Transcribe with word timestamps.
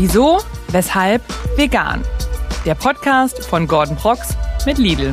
Wieso, 0.00 0.38
weshalb, 0.68 1.24
vegan. 1.56 2.04
Der 2.64 2.76
Podcast 2.76 3.44
von 3.44 3.66
Gordon 3.66 3.96
Prox 3.96 4.36
mit 4.64 4.78
Lidl. 4.78 5.12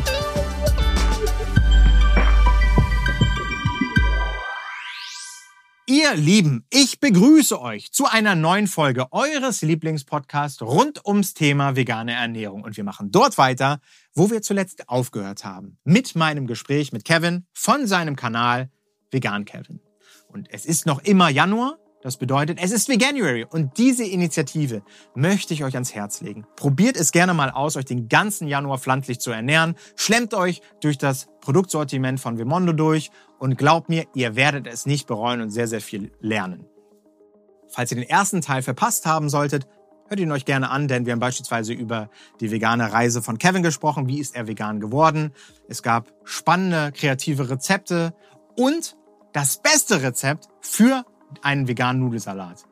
Ihr 5.87 6.13
Lieben, 6.13 6.67
ich 6.69 6.99
begrüße 6.99 7.59
euch 7.59 7.91
zu 7.93 8.05
einer 8.05 8.35
neuen 8.35 8.67
Folge 8.67 9.11
eures 9.11 9.63
Lieblingspodcasts 9.63 10.61
rund 10.61 11.03
ums 11.03 11.33
Thema 11.33 11.75
vegane 11.75 12.13
Ernährung. 12.13 12.63
Und 12.63 12.77
wir 12.77 12.83
machen 12.83 13.09
dort 13.09 13.39
weiter, 13.39 13.79
wo 14.13 14.29
wir 14.29 14.43
zuletzt 14.43 14.87
aufgehört 14.87 15.43
haben. 15.43 15.79
Mit 15.83 16.15
meinem 16.15 16.45
Gespräch 16.45 16.93
mit 16.93 17.05
Kevin 17.05 17.47
von 17.53 17.87
seinem 17.87 18.15
Kanal 18.15 18.69
Vegan 19.09 19.45
Kevin. 19.45 19.79
Und 20.27 20.47
es 20.51 20.63
ist 20.63 20.85
noch 20.85 21.01
immer 21.01 21.29
Januar 21.29 21.79
das 22.05 22.17
bedeutet, 22.17 22.59
es 22.61 22.71
ist 22.71 22.87
Veganuary 22.87 23.47
und 23.49 23.79
diese 23.79 24.05
Initiative 24.05 24.83
möchte 25.15 25.55
ich 25.55 25.63
euch 25.63 25.73
ans 25.73 25.95
Herz 25.95 26.21
legen. 26.21 26.45
Probiert 26.55 26.97
es 26.97 27.11
gerne 27.11 27.33
mal 27.33 27.49
aus, 27.49 27.77
euch 27.77 27.85
den 27.85 28.09
ganzen 28.09 28.47
Januar 28.47 28.77
pflanzlich 28.77 29.19
zu 29.19 29.31
ernähren. 29.31 29.73
Schlemmt 29.95 30.35
euch 30.35 30.61
durch 30.81 30.99
das 30.99 31.27
Produktsortiment 31.41 32.19
von 32.19 32.37
Vimondo 32.37 32.73
durch 32.73 33.09
und 33.39 33.57
glaubt 33.57 33.89
mir, 33.89 34.05
ihr 34.13 34.35
werdet 34.35 34.67
es 34.67 34.85
nicht 34.85 35.07
bereuen 35.07 35.41
und 35.41 35.49
sehr, 35.49 35.67
sehr 35.67 35.81
viel 35.81 36.11
lernen. 36.19 36.67
Falls 37.69 37.91
ihr 37.91 37.97
den 37.97 38.07
ersten 38.07 38.41
Teil 38.41 38.61
verpasst 38.61 39.07
haben 39.07 39.27
solltet, 39.27 39.67
hört 40.07 40.19
ihn 40.19 40.31
euch 40.31 40.45
gerne 40.45 40.69
an, 40.69 40.87
denn 40.87 41.07
wir 41.07 41.13
haben 41.13 41.19
beispielsweise 41.19 41.73
über 41.73 42.11
die 42.39 42.51
vegane 42.51 42.93
Reise 42.93 43.23
von 43.23 43.39
Kevin 43.39 43.63
gesprochen. 43.63 44.07
Wie 44.07 44.19
ist 44.19 44.35
er 44.35 44.45
vegan 44.45 44.79
geworden? 44.79 45.31
Es 45.67 45.81
gab 45.81 46.13
spannende, 46.23 46.91
kreative 46.91 47.49
Rezepte 47.49 48.13
und 48.55 48.95
das 49.33 49.57
beste 49.57 50.03
Rezept 50.03 50.49
für 50.61 51.03
einen 51.43 51.67
veganen 51.67 52.01
Nudelsalat. 52.01 52.65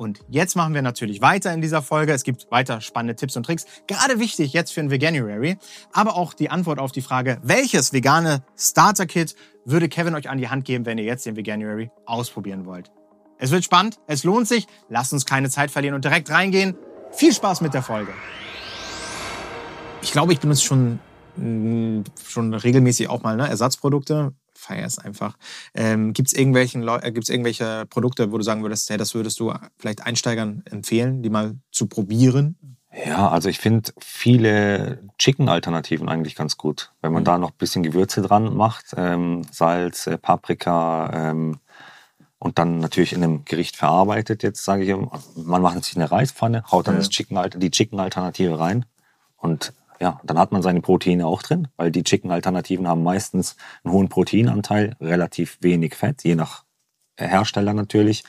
Und 0.00 0.20
jetzt 0.30 0.56
machen 0.56 0.72
wir 0.72 0.80
natürlich 0.80 1.20
weiter 1.20 1.52
in 1.52 1.60
dieser 1.60 1.82
Folge. 1.82 2.14
Es 2.14 2.24
gibt 2.24 2.50
weiter 2.50 2.80
spannende 2.80 3.16
Tipps 3.16 3.36
und 3.36 3.44
Tricks. 3.44 3.66
Gerade 3.86 4.18
wichtig 4.18 4.54
jetzt 4.54 4.72
für 4.72 4.80
ein 4.80 4.90
Veganuary. 4.90 5.58
Aber 5.92 6.16
auch 6.16 6.32
die 6.32 6.48
Antwort 6.48 6.78
auf 6.78 6.90
die 6.90 7.02
Frage, 7.02 7.38
welches 7.42 7.92
vegane 7.92 8.42
Starter-Kit 8.56 9.36
würde 9.66 9.90
Kevin 9.90 10.14
euch 10.14 10.30
an 10.30 10.38
die 10.38 10.48
Hand 10.48 10.64
geben, 10.64 10.86
wenn 10.86 10.96
ihr 10.96 11.04
jetzt 11.04 11.26
den 11.26 11.36
Veganuary 11.36 11.90
ausprobieren 12.06 12.64
wollt. 12.64 12.90
Es 13.36 13.50
wird 13.50 13.62
spannend, 13.62 14.00
es 14.06 14.24
lohnt 14.24 14.48
sich. 14.48 14.66
Lasst 14.88 15.12
uns 15.12 15.26
keine 15.26 15.50
Zeit 15.50 15.70
verlieren 15.70 15.94
und 15.94 16.02
direkt 16.02 16.30
reingehen. 16.30 16.76
Viel 17.12 17.34
Spaß 17.34 17.60
mit 17.60 17.74
der 17.74 17.82
Folge. 17.82 18.12
Ich 20.00 20.12
glaube, 20.12 20.32
ich 20.32 20.40
benutze 20.40 20.64
schon, 20.64 20.98
mm, 21.36 22.04
schon 22.26 22.54
regelmäßig 22.54 23.10
auch 23.10 23.22
mal 23.22 23.36
ne, 23.36 23.48
Ersatzprodukte 23.50 24.32
feiere 24.60 24.86
es 24.86 24.98
einfach. 24.98 25.36
Ähm, 25.74 26.12
Gibt 26.12 26.28
es 26.28 26.34
äh, 26.34 26.40
irgendwelche 26.40 27.86
Produkte, 27.86 28.30
wo 28.32 28.38
du 28.38 28.44
sagen 28.44 28.62
würdest, 28.62 28.88
hey, 28.90 28.96
das 28.96 29.14
würdest 29.14 29.40
du 29.40 29.52
vielleicht 29.78 30.06
Einsteigern 30.06 30.62
empfehlen, 30.70 31.22
die 31.22 31.30
mal 31.30 31.56
zu 31.72 31.86
probieren? 31.86 32.56
Ja, 32.92 33.28
also 33.28 33.48
ich 33.48 33.58
finde 33.58 33.92
viele 33.98 35.02
Chicken-Alternativen 35.18 36.08
eigentlich 36.08 36.34
ganz 36.34 36.56
gut. 36.56 36.92
Wenn 37.00 37.12
man 37.12 37.22
mhm. 37.22 37.26
da 37.26 37.38
noch 37.38 37.50
ein 37.50 37.58
bisschen 37.58 37.82
Gewürze 37.82 38.20
dran 38.20 38.54
macht, 38.56 38.94
ähm, 38.96 39.42
Salz, 39.50 40.06
äh, 40.06 40.18
Paprika 40.18 41.10
ähm, 41.12 41.60
und 42.38 42.58
dann 42.58 42.80
natürlich 42.80 43.12
in 43.12 43.22
einem 43.22 43.44
Gericht 43.44 43.76
verarbeitet, 43.76 44.42
jetzt 44.42 44.64
sage 44.64 44.82
ich, 44.82 44.96
man 45.36 45.62
macht 45.62 45.84
sich 45.84 45.96
eine 45.96 46.10
Reispfanne, 46.10 46.64
haut 46.70 46.88
dann 46.88 46.94
ja. 46.94 47.00
das 47.00 47.10
Chicken, 47.10 47.38
die 47.56 47.70
Chicken-Alternative 47.70 48.58
rein 48.58 48.86
und 49.36 49.72
ja, 50.00 50.18
dann 50.24 50.38
hat 50.38 50.50
man 50.50 50.62
seine 50.62 50.80
Proteine 50.80 51.26
auch 51.26 51.42
drin, 51.42 51.68
weil 51.76 51.90
die 51.90 52.02
Chicken-Alternativen 52.02 52.88
haben 52.88 53.02
meistens 53.02 53.56
einen 53.84 53.92
hohen 53.92 54.08
Proteinanteil, 54.08 54.96
relativ 55.00 55.58
wenig 55.60 55.94
Fett, 55.94 56.24
je 56.24 56.34
nach 56.34 56.64
Hersteller 57.18 57.74
natürlich. 57.74 58.24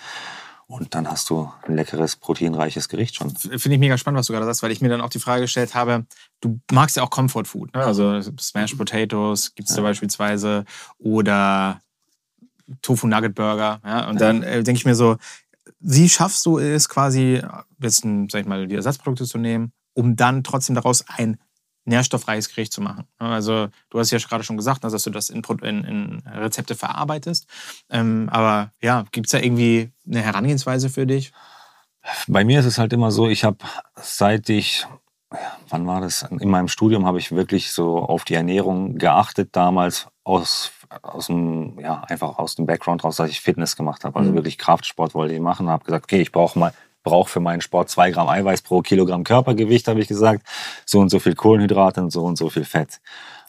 Und 0.67 0.95
dann 0.95 1.09
hast 1.09 1.29
du 1.29 1.51
ein 1.67 1.75
leckeres, 1.75 2.15
proteinreiches 2.15 2.87
Gericht 2.87 3.15
schon. 3.15 3.35
Finde 3.35 3.73
ich 3.73 3.79
mega 3.79 3.97
spannend, 3.97 4.19
was 4.19 4.27
du 4.27 4.33
gerade 4.33 4.45
sagst, 4.45 4.63
weil 4.63 4.71
ich 4.71 4.81
mir 4.81 4.87
dann 4.87 5.01
auch 5.01 5.09
die 5.09 5.19
Frage 5.19 5.41
gestellt 5.41 5.75
habe, 5.75 6.05
du 6.39 6.59
magst 6.71 6.95
ja 6.95 7.03
auch 7.03 7.09
Comfort 7.09 7.45
Food, 7.45 7.73
ne? 7.73 7.83
also 7.83 8.21
Smash 8.39 8.75
Potatoes 8.75 9.53
gibt 9.55 9.69
es 9.69 9.75
ja. 9.75 9.81
beispielsweise 9.81 10.65
oder 10.97 11.81
Tofu 12.81 13.07
Nugget 13.07 13.35
Burger. 13.35 13.81
Ja? 13.85 14.09
Und 14.09 14.21
dann 14.21 14.43
äh, 14.43 14.63
denke 14.63 14.77
ich 14.77 14.85
mir 14.85 14.95
so, 14.95 15.17
wie 15.79 16.07
schaffst 16.07 16.45
du 16.45 16.57
es 16.57 16.87
quasi, 16.87 17.41
jetzt, 17.81 18.01
sag 18.01 18.41
ich 18.41 18.47
mal, 18.47 18.67
die 18.67 18.75
Ersatzprodukte 18.75 19.25
zu 19.25 19.37
nehmen, 19.37 19.73
um 19.93 20.15
dann 20.15 20.43
trotzdem 20.43 20.75
daraus 20.75 21.03
ein 21.07 21.37
nährstoffreiches 21.85 22.49
Gericht 22.49 22.73
zu 22.73 22.81
machen. 22.81 23.05
Also 23.17 23.67
du 23.89 23.99
hast 23.99 24.11
ja 24.11 24.19
gerade 24.19 24.43
schon 24.43 24.57
gesagt, 24.57 24.83
dass 24.83 25.03
du 25.03 25.09
das 25.09 25.29
in, 25.29 25.41
in, 25.61 25.83
in 25.83 26.23
Rezepte 26.27 26.75
verarbeitest. 26.75 27.47
Ähm, 27.89 28.29
aber 28.31 28.71
ja, 28.81 29.05
gibt 29.11 29.27
es 29.27 29.31
da 29.31 29.39
irgendwie 29.39 29.91
eine 30.07 30.21
Herangehensweise 30.21 30.89
für 30.89 31.07
dich? 31.07 31.31
Bei 32.27 32.43
mir 32.43 32.59
ist 32.59 32.65
es 32.65 32.77
halt 32.77 32.93
immer 32.93 33.11
so, 33.11 33.27
ich 33.27 33.43
habe 33.43 33.57
seit 33.95 34.49
ich, 34.49 34.85
wann 35.69 35.85
war 35.87 36.01
das? 36.01 36.23
In 36.23 36.49
meinem 36.49 36.67
Studium 36.67 37.05
habe 37.05 37.19
ich 37.19 37.31
wirklich 37.31 37.71
so 37.71 37.99
auf 37.99 38.25
die 38.25 38.35
Ernährung 38.35 38.97
geachtet 38.97 39.55
damals 39.55 40.07
aus 40.23 40.71
aus 41.01 41.27
dem, 41.27 41.79
ja, 41.79 42.01
einfach 42.01 42.37
aus 42.37 42.55
dem 42.55 42.65
Background 42.65 43.03
raus, 43.03 43.15
dass 43.15 43.29
ich 43.29 43.41
Fitness 43.41 43.75
gemacht 43.75 44.03
habe. 44.03 44.19
Also 44.19 44.31
mhm. 44.31 44.35
wirklich 44.35 44.57
Kraftsport 44.57 45.13
wollte 45.13 45.33
ich 45.33 45.39
machen. 45.39 45.69
Habe 45.69 45.85
gesagt, 45.85 46.05
okay, 46.05 46.21
ich 46.21 46.31
brauche 46.31 46.59
mal 46.59 46.73
brauche 47.03 47.29
für 47.29 47.39
meinen 47.39 47.61
Sport 47.61 47.89
zwei 47.89 48.11
Gramm 48.11 48.29
Eiweiß 48.29 48.61
pro 48.61 48.81
Kilogramm 48.81 49.23
Körpergewicht, 49.23 49.87
habe 49.87 49.99
ich 49.99 50.07
gesagt. 50.07 50.45
So 50.85 50.99
und 50.99 51.09
so 51.09 51.19
viel 51.19 51.35
Kohlenhydrate 51.35 52.01
und 52.01 52.11
so 52.11 52.23
und 52.23 52.37
so 52.37 52.49
viel 52.49 52.65
Fett. 52.65 53.01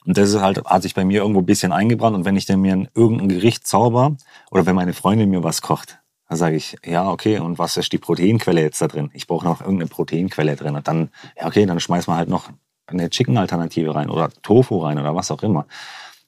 Und 0.04 0.18
das 0.18 0.30
ist 0.30 0.40
halt, 0.40 0.64
hat 0.64 0.82
sich 0.82 0.94
bei 0.94 1.04
mir 1.04 1.20
irgendwo 1.20 1.40
ein 1.40 1.46
bisschen 1.46 1.72
eingebrannt. 1.72 2.16
Und 2.16 2.24
wenn 2.24 2.36
ich 2.36 2.46
dann 2.46 2.60
mir 2.60 2.72
ein, 2.72 2.88
irgendein 2.94 3.28
Gericht 3.28 3.66
zauber 3.66 4.16
oder 4.50 4.66
wenn 4.66 4.74
meine 4.74 4.94
Freundin 4.94 5.30
mir 5.30 5.44
was 5.44 5.62
kocht, 5.62 5.98
dann 6.28 6.38
sage 6.38 6.56
ich, 6.56 6.76
ja, 6.84 7.08
okay, 7.10 7.38
und 7.38 7.58
was 7.58 7.76
ist 7.76 7.92
die 7.92 7.98
Proteinquelle 7.98 8.62
jetzt 8.62 8.80
da 8.80 8.88
drin? 8.88 9.10
Ich 9.12 9.26
brauche 9.26 9.44
noch 9.44 9.60
irgendeine 9.60 9.88
Proteinquelle 9.88 10.56
drin. 10.56 10.74
Und 10.74 10.88
dann, 10.88 11.10
ja, 11.38 11.46
okay, 11.46 11.66
dann 11.66 11.78
schmeiß 11.78 12.06
mal 12.06 12.16
halt 12.16 12.28
noch 12.28 12.48
eine 12.86 13.10
Chicken-Alternative 13.10 13.94
rein 13.94 14.10
oder 14.10 14.30
Tofu 14.42 14.78
rein 14.78 14.98
oder 14.98 15.14
was 15.14 15.30
auch 15.30 15.42
immer. 15.42 15.66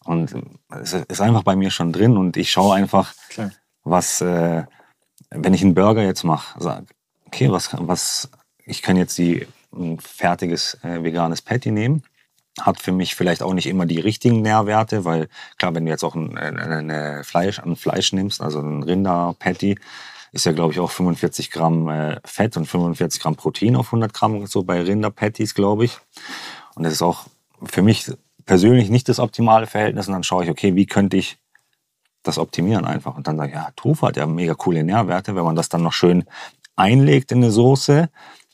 Und 0.04 0.34
es 0.68 0.92
ist 0.92 1.20
einfach 1.20 1.42
bei 1.42 1.56
mir 1.56 1.70
schon 1.70 1.92
drin 1.92 2.16
und 2.16 2.36
ich 2.36 2.50
schaue 2.50 2.74
einfach, 2.74 3.14
Klar. 3.30 3.50
was, 3.82 4.20
äh, 4.20 4.64
wenn 5.30 5.54
ich 5.54 5.62
einen 5.62 5.74
Burger 5.74 6.02
jetzt 6.02 6.24
mache, 6.24 6.60
okay, 7.34 7.50
was, 7.50 7.70
was, 7.72 8.30
ich 8.64 8.82
kann 8.82 8.96
jetzt 8.96 9.18
die, 9.18 9.46
ein 9.74 9.98
fertiges 9.98 10.78
äh, 10.82 11.02
veganes 11.02 11.42
Patty 11.42 11.72
nehmen. 11.72 12.04
Hat 12.60 12.78
für 12.78 12.92
mich 12.92 13.16
vielleicht 13.16 13.42
auch 13.42 13.52
nicht 13.52 13.66
immer 13.66 13.86
die 13.86 13.98
richtigen 13.98 14.40
Nährwerte, 14.40 15.04
weil 15.04 15.28
klar, 15.58 15.74
wenn 15.74 15.84
du 15.84 15.90
jetzt 15.90 16.04
auch 16.04 16.14
ein, 16.14 16.38
ein, 16.38 17.24
Fleisch, 17.24 17.58
ein 17.58 17.74
Fleisch 17.74 18.12
nimmst, 18.12 18.40
also 18.40 18.60
ein 18.60 18.84
Rinder-Patty, 18.84 19.76
ist 20.30 20.46
ja, 20.46 20.52
glaube 20.52 20.72
ich, 20.72 20.78
auch 20.78 20.90
45 20.92 21.50
Gramm 21.50 21.88
äh, 21.88 22.20
Fett 22.24 22.56
und 22.56 22.66
45 22.66 23.20
Gramm 23.20 23.34
Protein 23.34 23.74
auf 23.74 23.86
100 23.86 24.14
Gramm, 24.14 24.46
so 24.46 24.62
bei 24.62 24.80
Rinder-Patties, 24.80 25.54
glaube 25.54 25.86
ich. 25.86 25.98
Und 26.76 26.84
das 26.84 26.92
ist 26.92 27.02
auch 27.02 27.26
für 27.64 27.82
mich 27.82 28.12
persönlich 28.46 28.90
nicht 28.90 29.08
das 29.08 29.18
optimale 29.18 29.66
Verhältnis. 29.66 30.06
Und 30.06 30.12
dann 30.12 30.22
schaue 30.22 30.44
ich, 30.44 30.50
okay, 30.50 30.76
wie 30.76 30.86
könnte 30.86 31.16
ich 31.16 31.38
das 32.22 32.38
optimieren 32.38 32.84
einfach. 32.84 33.16
Und 33.16 33.26
dann 33.26 33.36
sage 33.36 33.50
ich, 33.50 33.54
ja, 33.54 33.70
Tofu 33.76 34.06
hat 34.06 34.16
ja 34.16 34.26
mega 34.26 34.54
coole 34.54 34.82
Nährwerte, 34.82 35.34
wenn 35.34 35.44
man 35.44 35.56
das 35.56 35.68
dann 35.68 35.82
noch 35.82 35.92
schön 35.92 36.24
einlegt 36.76 37.32
in 37.32 37.38
eine 37.38 37.50
Soße, 37.50 38.08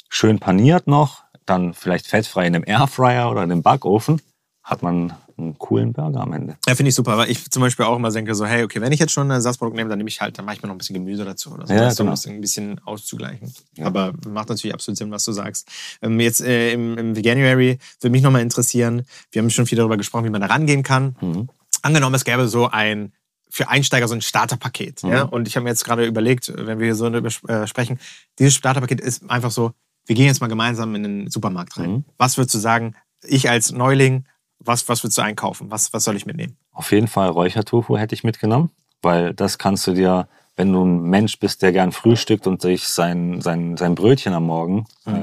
schön 0.08 0.38
paniert 0.38 0.86
noch, 0.86 1.24
dann 1.46 1.74
vielleicht 1.74 2.06
fettfrei 2.06 2.46
in 2.46 2.54
einem 2.54 2.64
Airfryer 2.66 3.30
oder 3.30 3.42
in 3.42 3.52
einem 3.52 3.62
Backofen, 3.62 4.20
hat 4.62 4.82
man 4.82 5.12
einen 5.40 5.58
coolen 5.58 5.92
Burger 5.92 6.20
am 6.20 6.32
Ende. 6.32 6.56
Ja, 6.66 6.74
finde 6.74 6.90
ich 6.90 6.94
super, 6.94 7.16
weil 7.16 7.30
ich 7.30 7.50
zum 7.50 7.62
Beispiel 7.62 7.86
auch 7.86 7.96
immer 7.96 8.10
denke, 8.10 8.34
so, 8.34 8.44
hey, 8.46 8.62
okay, 8.62 8.80
wenn 8.80 8.92
ich 8.92 9.00
jetzt 9.00 9.12
schon 9.12 9.28
ein 9.28 9.30
Ersatzprodukt 9.30 9.76
nehme, 9.76 9.88
dann 9.88 9.98
nehme 9.98 10.08
ich 10.08 10.20
halt, 10.20 10.38
dann 10.38 10.44
mache 10.44 10.56
ich 10.56 10.62
mir 10.62 10.68
noch 10.68 10.74
ein 10.74 10.78
bisschen 10.78 10.94
Gemüse 10.94 11.24
dazu 11.24 11.52
oder 11.52 11.66
so, 11.66 11.72
ja, 11.72 11.88
genau. 11.88 12.02
um 12.02 12.06
das 12.08 12.26
ein 12.26 12.40
bisschen 12.40 12.80
auszugleichen. 12.84 13.52
Ja. 13.76 13.86
Aber 13.86 14.12
macht 14.28 14.48
natürlich 14.48 14.74
absolut 14.74 14.98
Sinn, 14.98 15.10
was 15.10 15.24
du 15.24 15.32
sagst. 15.32 15.68
Ähm, 16.02 16.20
jetzt 16.20 16.40
äh, 16.40 16.72
im, 16.72 16.98
im 16.98 17.16
Veganuary 17.16 17.78
würde 18.00 18.10
mich 18.10 18.22
nochmal 18.22 18.42
interessieren, 18.42 19.02
wir 19.32 19.42
haben 19.42 19.50
schon 19.50 19.66
viel 19.66 19.76
darüber 19.76 19.96
gesprochen, 19.96 20.24
wie 20.24 20.30
man 20.30 20.40
da 20.40 20.48
rangehen 20.48 20.82
kann. 20.82 21.16
Mhm. 21.20 21.48
Angenommen, 21.82 22.14
es 22.14 22.24
gäbe 22.24 22.46
so 22.46 22.68
ein 22.68 23.12
für 23.50 23.68
Einsteiger 23.68 24.08
so 24.08 24.14
ein 24.14 24.20
Starterpaket. 24.20 25.02
Mhm. 25.02 25.10
Ja? 25.10 25.22
Und 25.22 25.48
ich 25.48 25.56
habe 25.56 25.64
mir 25.64 25.70
jetzt 25.70 25.84
gerade 25.84 26.06
überlegt, 26.06 26.52
wenn 26.56 26.78
wir 26.78 26.86
hier 26.86 26.94
so 26.94 27.06
äh, 27.06 27.66
sprechen, 27.66 27.98
dieses 28.38 28.54
Starterpaket 28.54 29.00
ist 29.00 29.28
einfach 29.28 29.50
so, 29.50 29.72
wir 30.06 30.16
gehen 30.16 30.26
jetzt 30.26 30.40
mal 30.40 30.46
gemeinsam 30.46 30.94
in 30.94 31.02
den 31.02 31.30
Supermarkt 31.30 31.76
rein. 31.78 31.90
Mhm. 31.90 32.04
Was 32.16 32.38
würdest 32.38 32.54
du 32.54 32.58
sagen, 32.58 32.94
ich 33.22 33.50
als 33.50 33.72
Neuling, 33.72 34.24
was, 34.58 34.88
was 34.88 35.02
würdest 35.02 35.18
du 35.18 35.22
einkaufen? 35.22 35.70
Was, 35.70 35.92
was 35.92 36.04
soll 36.04 36.16
ich 36.16 36.26
mitnehmen? 36.26 36.56
Auf 36.72 36.92
jeden 36.92 37.08
Fall 37.08 37.28
Räuchertofu 37.28 37.96
hätte 37.96 38.14
ich 38.14 38.24
mitgenommen, 38.24 38.70
weil 39.02 39.34
das 39.34 39.58
kannst 39.58 39.86
du 39.86 39.92
dir, 39.92 40.28
wenn 40.56 40.72
du 40.72 40.84
ein 40.84 41.02
Mensch 41.02 41.38
bist, 41.38 41.62
der 41.62 41.72
gern 41.72 41.92
frühstückt 41.92 42.46
und 42.46 42.62
sich 42.62 42.86
sein, 42.86 43.40
sein, 43.40 43.76
sein 43.76 43.94
Brötchen 43.94 44.34
am 44.34 44.44
Morgen 44.44 44.86
mhm. 45.04 45.14
äh, 45.14 45.18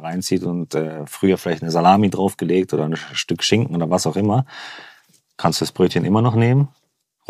reinzieht 0.00 0.42
und 0.42 0.74
äh, 0.74 1.06
früher 1.06 1.38
vielleicht 1.38 1.62
eine 1.62 1.70
Salami 1.70 2.10
draufgelegt 2.10 2.72
oder 2.72 2.84
ein 2.84 2.96
Stück 2.96 3.42
Schinken 3.42 3.76
oder 3.76 3.90
was 3.90 4.06
auch 4.06 4.16
immer, 4.16 4.46
kannst 5.36 5.60
du 5.60 5.64
das 5.64 5.72
Brötchen 5.72 6.04
immer 6.04 6.22
noch 6.22 6.34
nehmen, 6.34 6.68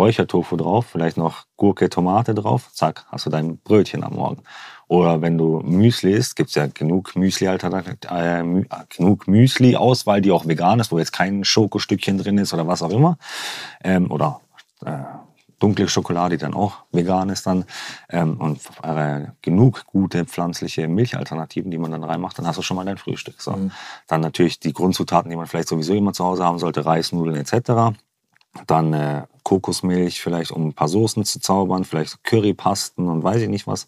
Räuchertofu 0.01 0.57
drauf, 0.57 0.87
vielleicht 0.87 1.19
noch 1.19 1.45
Gurke, 1.59 1.91
Tomate 1.91 2.35
drauf, 2.35 2.73
zack, 2.73 3.05
hast 3.09 3.27
du 3.27 3.31
dein 3.31 3.59
Brötchen 3.59 4.03
am 4.03 4.15
Morgen. 4.15 4.43
Oder 4.89 5.21
wenn 5.21 5.37
du 5.37 5.61
Müsli 5.61 6.13
isst, 6.13 6.37
gibt 6.37 6.49
es 6.49 6.55
ja 6.55 6.67
genug 6.67 7.15
Müsli, 7.17 7.47
äh, 7.47 8.65
genug 8.89 9.29
Müsli-Auswahl, 9.29 10.23
die 10.23 10.33
auch 10.33 10.47
vegan 10.47 10.81
ist, 10.81 10.91
wo 10.91 10.99
jetzt 10.99 11.13
kein 11.13 11.45
Schokostückchen 11.45 12.17
drin 12.17 12.39
ist 12.39 12.55
oder 12.55 12.67
was 12.67 12.83
auch 12.83 12.91
immer. 12.91 13.19
Ähm, 13.85 14.11
oder 14.11 14.41
äh, 14.87 15.03
dunkle 15.59 15.87
Schokolade, 15.87 16.39
die 16.39 16.43
dann 16.43 16.55
auch 16.55 16.79
vegan 16.91 17.29
ist 17.29 17.47
dann 17.47 17.67
ähm, 18.09 18.41
und 18.41 18.61
äh, 18.83 19.27
genug 19.43 19.85
gute 19.85 20.25
pflanzliche 20.25 20.89
Milchalternativen, 20.89 21.71
die 21.71 21.79
man 21.79 21.91
dann 21.91 22.03
reinmacht, 22.03 22.39
dann 22.39 22.47
hast 22.47 22.57
du 22.57 22.63
schon 22.63 22.77
mal 22.77 22.87
dein 22.87 22.97
Frühstück. 22.97 23.41
So. 23.41 23.53
Mhm. 23.53 23.71
Dann 24.09 24.23
natürlich 24.23 24.59
die 24.59 24.73
Grundzutaten, 24.73 25.31
die 25.31 25.37
man 25.37 25.47
vielleicht 25.47 25.69
sowieso 25.69 25.95
immer 25.95 26.15
zu 26.15 26.25
Hause 26.25 26.45
haben 26.45 26.59
sollte, 26.59 26.87
Reis, 26.87 27.13
Nudeln 27.13 27.37
etc. 27.37 27.95
Dann 28.67 28.93
äh, 28.93 29.27
Kokosmilch, 29.45 30.21
vielleicht 30.21 30.51
um 30.51 30.69
ein 30.69 30.73
paar 30.75 30.89
Soßen 30.89 31.25
zu 31.25 31.41
zaubern, 31.41 31.85
vielleicht 31.85 32.23
Currypasten 32.25 33.09
und 33.09 33.23
weiß 33.23 33.43
ich 33.43 33.49
nicht 33.49 33.67
was. 33.67 33.87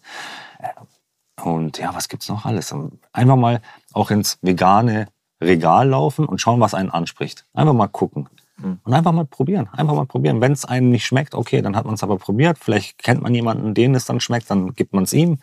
Äh, 0.59 1.41
Und 1.43 1.77
ja, 1.79 1.93
was 1.93 2.07
gibt's 2.07 2.29
noch 2.29 2.45
alles? 2.45 2.73
Einfach 3.11 3.35
mal 3.35 3.61
auch 3.91 4.11
ins 4.11 4.37
vegane 4.41 5.07
Regal 5.41 5.89
laufen 5.89 6.25
und 6.25 6.39
schauen, 6.39 6.61
was 6.61 6.73
einen 6.73 6.89
anspricht. 6.91 7.45
Einfach 7.53 7.73
mal 7.73 7.87
gucken. 7.87 8.29
Mhm. 8.57 8.79
Und 8.83 8.93
einfach 8.93 9.11
mal 9.11 9.25
probieren. 9.25 9.67
Einfach 9.73 9.95
mal 9.95 10.05
probieren. 10.05 10.39
Wenn 10.39 10.53
es 10.53 10.63
einem 10.63 10.89
nicht 10.89 11.05
schmeckt, 11.05 11.35
okay, 11.35 11.61
dann 11.61 11.75
hat 11.75 11.85
man 11.85 11.95
es 11.95 12.03
aber 12.03 12.17
probiert. 12.17 12.57
Vielleicht 12.59 12.97
kennt 12.99 13.21
man 13.21 13.33
jemanden, 13.33 13.73
den 13.73 13.95
es 13.95 14.05
dann 14.05 14.21
schmeckt, 14.21 14.49
dann 14.49 14.73
gibt 14.75 14.93
man 14.93 15.03
es 15.03 15.11
ihm. 15.11 15.39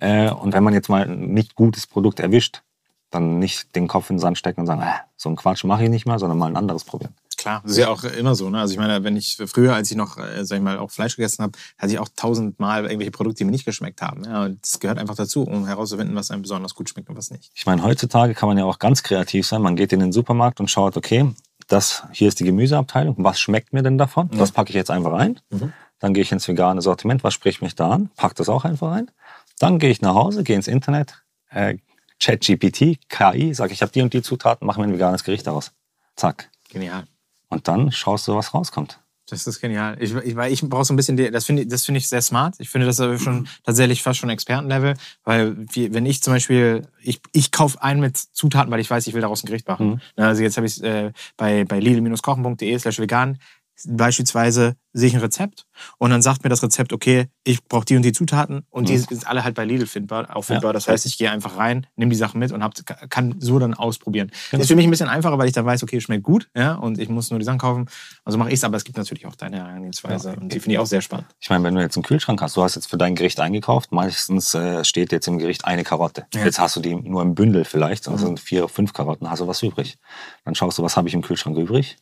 Äh, 0.00 0.30
und 0.30 0.54
wenn 0.54 0.64
man 0.64 0.72
jetzt 0.72 0.88
mal 0.88 1.02
ein 1.02 1.34
nicht 1.34 1.54
gutes 1.54 1.86
Produkt 1.86 2.20
erwischt, 2.20 2.62
dann 3.10 3.38
nicht 3.38 3.74
den 3.74 3.88
Kopf 3.88 4.08
in 4.08 4.16
den 4.16 4.20
Sand 4.20 4.38
stecken 4.38 4.60
und 4.60 4.66
sagen, 4.66 4.82
äh, 4.82 4.92
so 5.16 5.28
einen 5.28 5.36
Quatsch 5.36 5.64
mache 5.64 5.84
ich 5.84 5.90
nicht 5.90 6.06
mehr, 6.06 6.18
sondern 6.18 6.38
mal 6.38 6.46
ein 6.46 6.56
anderes 6.56 6.84
probieren. 6.84 7.14
Klar, 7.38 7.60
das 7.62 7.72
ist 7.72 7.78
ja 7.78 7.88
auch 7.88 8.02
immer 8.02 8.34
so. 8.34 8.50
Ne? 8.50 8.58
Also 8.58 8.72
ich 8.72 8.80
meine, 8.80 9.04
wenn 9.04 9.16
ich 9.16 9.38
früher, 9.46 9.72
als 9.72 9.88
ich 9.92 9.96
noch, 9.96 10.18
äh, 10.18 10.44
sag 10.44 10.56
ich 10.56 10.62
mal, 10.62 10.76
auch 10.76 10.90
Fleisch 10.90 11.14
gegessen 11.14 11.44
habe, 11.44 11.52
hatte 11.78 11.92
ich 11.92 12.00
auch 12.00 12.08
tausendmal 12.16 12.82
irgendwelche 12.84 13.12
Produkte, 13.12 13.38
die 13.38 13.44
mir 13.44 13.52
nicht 13.52 13.64
geschmeckt 13.64 14.02
haben. 14.02 14.24
Ja? 14.24 14.42
Und 14.42 14.58
das 14.60 14.80
gehört 14.80 14.98
einfach 14.98 15.14
dazu, 15.14 15.44
um 15.44 15.64
herauszufinden, 15.64 16.16
was 16.16 16.32
einem 16.32 16.42
besonders 16.42 16.74
gut 16.74 16.90
schmeckt 16.90 17.08
und 17.08 17.16
was 17.16 17.30
nicht. 17.30 17.52
Ich 17.54 17.64
meine, 17.64 17.84
heutzutage 17.84 18.34
kann 18.34 18.48
man 18.48 18.58
ja 18.58 18.64
auch 18.64 18.80
ganz 18.80 19.04
kreativ 19.04 19.46
sein. 19.46 19.62
Man 19.62 19.76
geht 19.76 19.92
in 19.92 20.00
den 20.00 20.10
Supermarkt 20.10 20.58
und 20.58 20.68
schaut, 20.68 20.96
okay, 20.96 21.32
das 21.68 22.02
hier 22.10 22.26
ist 22.26 22.40
die 22.40 22.44
Gemüseabteilung. 22.44 23.14
Was 23.18 23.38
schmeckt 23.38 23.72
mir 23.72 23.84
denn 23.84 23.98
davon? 23.98 24.28
Ja. 24.32 24.38
Das 24.38 24.50
packe 24.50 24.70
ich 24.70 24.76
jetzt 24.76 24.90
einfach 24.90 25.12
rein. 25.12 25.38
Mhm. 25.50 25.72
Dann 26.00 26.14
gehe 26.14 26.22
ich 26.22 26.32
ins 26.32 26.48
vegane 26.48 26.82
Sortiment. 26.82 27.22
Was 27.22 27.34
spricht 27.34 27.62
mich 27.62 27.76
da 27.76 27.90
an? 27.90 28.10
Pack 28.16 28.34
das 28.34 28.48
auch 28.48 28.64
einfach 28.64 28.90
rein. 28.90 29.12
Dann 29.60 29.78
gehe 29.78 29.90
ich 29.90 30.00
nach 30.00 30.14
Hause, 30.14 30.42
gehe 30.42 30.56
ins 30.56 30.66
Internet, 30.66 31.22
äh, 31.50 31.76
ChatGPT, 32.20 32.98
KI, 33.08 33.54
sage 33.54 33.72
ich 33.72 33.82
habe 33.82 33.92
die 33.92 34.02
und 34.02 34.12
die 34.12 34.22
Zutaten, 34.22 34.66
mache 34.66 34.80
mir 34.80 34.86
ein 34.86 34.92
veganes 34.92 35.22
Gericht 35.22 35.46
daraus. 35.46 35.72
Zack. 36.16 36.50
Genial. 36.68 37.04
Und 37.48 37.68
dann 37.68 37.92
schaust 37.92 38.28
du, 38.28 38.34
was 38.34 38.54
rauskommt. 38.54 39.00
Das 39.30 39.46
ist 39.46 39.60
genial. 39.60 39.96
Ich, 40.00 40.14
ich, 40.14 40.36
weil 40.36 40.52
ich 40.52 40.62
brauche 40.62 40.84
so 40.84 40.94
ein 40.94 40.96
bisschen, 40.96 41.16
das 41.32 41.44
finde 41.44 41.62
ich, 41.62 41.68
das 41.68 41.84
finde 41.84 41.98
ich 41.98 42.08
sehr 42.08 42.22
smart. 42.22 42.54
Ich 42.58 42.70
finde 42.70 42.86
das 42.86 42.98
aber 42.98 43.18
schon 43.18 43.46
tatsächlich 43.62 44.02
fast 44.02 44.18
schon 44.18 44.30
Expertenlevel, 44.30 44.94
weil 45.24 45.54
wie, 45.72 45.92
wenn 45.92 46.06
ich 46.06 46.22
zum 46.22 46.32
Beispiel, 46.32 46.86
ich, 47.02 47.20
ich 47.32 47.52
kaufe 47.52 47.82
ein 47.82 48.00
mit 48.00 48.16
Zutaten, 48.16 48.70
weil 48.70 48.80
ich 48.80 48.88
weiß, 48.88 49.06
ich 49.06 49.12
will 49.12 49.20
daraus 49.20 49.44
ein 49.44 49.46
Gericht 49.46 49.68
machen. 49.68 49.88
Mhm. 49.88 50.00
Na, 50.16 50.28
Also 50.28 50.42
jetzt 50.42 50.56
habe 50.56 50.66
ich 50.66 50.82
äh, 50.82 51.12
bei, 51.36 51.64
bei 51.64 51.78
lidl-kochen.de 51.78 52.78
slash 52.78 52.98
vegan 52.98 53.38
beispielsweise 53.86 54.76
sehe 54.92 55.08
ich 55.08 55.14
ein 55.14 55.20
Rezept 55.20 55.66
und 55.98 56.10
dann 56.10 56.22
sagt 56.22 56.42
mir 56.42 56.50
das 56.50 56.62
Rezept, 56.62 56.92
okay, 56.92 57.26
ich 57.44 57.62
brauche 57.64 57.84
die 57.84 57.94
und 57.94 58.02
die 58.02 58.12
Zutaten 58.12 58.64
und 58.70 58.88
die 58.88 58.94
Mhm. 58.94 59.04
sind 59.08 59.26
alle 59.28 59.44
halt 59.44 59.54
bei 59.54 59.64
Lidl 59.64 59.86
findbar, 59.86 60.34
auffindbar. 60.34 60.70
Ja. 60.70 60.72
Das 60.72 60.88
heißt, 60.88 61.06
ich 61.06 61.18
gehe 61.18 61.30
einfach 61.30 61.56
rein, 61.56 61.86
nehme 61.94 62.10
die 62.10 62.16
Sachen 62.16 62.40
mit 62.40 62.50
und 62.52 62.62
hab, 62.64 62.72
kann 63.10 63.36
so 63.38 63.58
dann 63.58 63.74
ausprobieren. 63.74 64.28
Das 64.30 64.50
Genau. 64.50 64.62
ist 64.62 64.68
für 64.68 64.76
mich 64.76 64.86
ein 64.86 64.90
bisschen 64.90 65.08
einfacher, 65.08 65.38
weil 65.38 65.46
ich 65.46 65.52
dann 65.52 65.66
weiß, 65.66 65.82
okay, 65.82 66.00
schmeckt 66.00 66.24
gut 66.24 66.48
ja, 66.56 66.74
und 66.74 66.98
ich 66.98 67.08
muss 67.08 67.30
nur 67.30 67.38
die 67.38 67.44
Sachen 67.44 67.58
kaufen. 67.58 67.86
Also 68.24 68.38
mache 68.38 68.48
ich 68.48 68.54
es, 68.54 68.64
aber 68.64 68.76
es 68.76 68.84
gibt 68.84 68.96
natürlich 68.96 69.26
auch 69.26 69.36
deine 69.36 69.58
Herangehensweise 69.58 70.30
Ja. 70.30 70.36
und 70.38 70.52
die 70.52 70.58
finde 70.60 70.74
ich 70.74 70.78
auch 70.80 70.86
sehr 70.86 71.02
spannend. 71.02 71.26
Ich 71.38 71.50
meine, 71.50 71.62
wenn 71.64 71.74
du 71.74 71.80
jetzt 71.80 71.96
einen 71.96 72.02
Kühlschrank 72.04 72.40
hast, 72.42 72.56
du 72.56 72.62
hast 72.62 72.74
jetzt 72.74 72.88
für 72.88 72.98
dein 72.98 73.14
Gericht 73.14 73.38
eingekauft, 73.40 73.92
meistens 73.92 74.54
äh, 74.54 74.84
steht 74.84 75.12
jetzt 75.12 75.28
im 75.28 75.38
Gericht 75.38 75.64
eine 75.64 75.84
Karotte. 75.84 76.26
Ja. 76.34 76.44
Jetzt 76.44 76.58
hast 76.58 76.74
du 76.76 76.80
die 76.80 76.94
nur 76.94 77.22
im 77.22 77.34
Bündel 77.34 77.64
vielleicht, 77.64 78.08
also 78.08 78.24
Mhm. 78.24 78.28
sind 78.30 78.40
vier, 78.40 78.68
fünf 78.68 78.92
Karotten, 78.92 79.30
hast 79.30 79.40
du 79.40 79.46
was 79.46 79.62
übrig. 79.62 79.98
Dann 80.44 80.54
schaust 80.54 80.78
du, 80.78 80.82
was 80.82 80.96
habe 80.96 81.06
ich 81.08 81.14
im 81.14 81.22
Kühlschrank 81.22 81.56
übrig? 81.56 81.96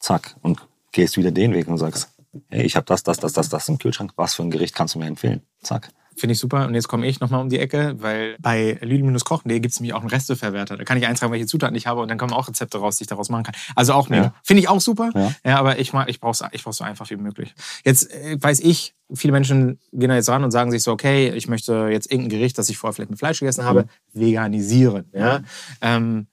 Zack. 0.00 0.34
Und 0.42 0.60
gehst 0.92 1.16
wieder 1.16 1.30
den 1.30 1.52
Weg 1.54 1.68
und 1.68 1.78
sagst, 1.78 2.08
hey, 2.48 2.64
ich 2.64 2.76
habe 2.76 2.86
das, 2.86 3.02
das, 3.02 3.18
das, 3.18 3.32
das, 3.32 3.48
das 3.48 3.68
im 3.68 3.78
Kühlschrank. 3.78 4.12
Was 4.16 4.34
für 4.34 4.42
ein 4.42 4.50
Gericht 4.50 4.74
kannst 4.74 4.94
du 4.94 4.98
mir 4.98 5.06
empfehlen? 5.06 5.42
Zack. 5.62 5.90
Finde 6.16 6.32
ich 6.34 6.38
super. 6.38 6.66
Und 6.66 6.74
jetzt 6.74 6.88
komme 6.88 7.06
ich 7.06 7.20
nochmal 7.20 7.40
um 7.40 7.48
die 7.48 7.58
Ecke, 7.58 7.94
weil 7.98 8.36
bei 8.38 8.78
lidl-kochen.de 8.82 9.60
gibt 9.60 9.72
es 9.72 9.80
nämlich 9.80 9.94
auch 9.94 10.00
einen 10.00 10.10
Resteverwerter. 10.10 10.76
Da 10.76 10.84
kann 10.84 10.98
ich 10.98 11.06
eintragen, 11.06 11.32
welche 11.32 11.46
Zutaten 11.46 11.74
ich 11.74 11.86
habe 11.86 12.00
und 12.00 12.08
dann 12.08 12.18
kommen 12.18 12.32
auch 12.32 12.48
Rezepte 12.48 12.78
raus, 12.78 12.96
die 12.96 13.04
ich 13.04 13.08
daraus 13.08 13.30
machen 13.30 13.44
kann. 13.44 13.54
Also 13.74 13.94
auch 13.94 14.08
mega. 14.08 14.24
Ja. 14.24 14.34
Finde 14.42 14.60
ich 14.60 14.68
auch 14.68 14.80
super. 14.80 15.10
Ja. 15.14 15.32
Ja, 15.44 15.58
aber 15.58 15.78
ich, 15.78 15.92
ich 16.06 16.20
brauche 16.20 16.32
es 16.32 16.44
ich 16.52 16.64
brauch's 16.64 16.76
so 16.76 16.84
einfach 16.84 17.08
wie 17.10 17.16
möglich. 17.16 17.54
Jetzt 17.84 18.12
äh, 18.12 18.36
weiß 18.38 18.60
ich, 18.60 18.94
viele 19.14 19.32
Menschen 19.32 19.78
gehen 19.92 20.10
da 20.10 20.14
jetzt 20.14 20.28
ran 20.28 20.44
und 20.44 20.50
sagen 20.50 20.70
sich 20.70 20.82
so, 20.82 20.92
okay, 20.92 21.30
ich 21.30 21.48
möchte 21.48 21.88
jetzt 21.90 22.10
irgendein 22.10 22.38
Gericht, 22.38 22.58
das 22.58 22.68
ich 22.68 22.76
vorher 22.76 22.92
vielleicht 22.92 23.10
mit 23.10 23.18
Fleisch 23.18 23.40
gegessen 23.40 23.64
habe, 23.64 23.86
veganisieren. 24.12 25.08
Ja? 25.14 25.40
Ähm, 25.80 26.26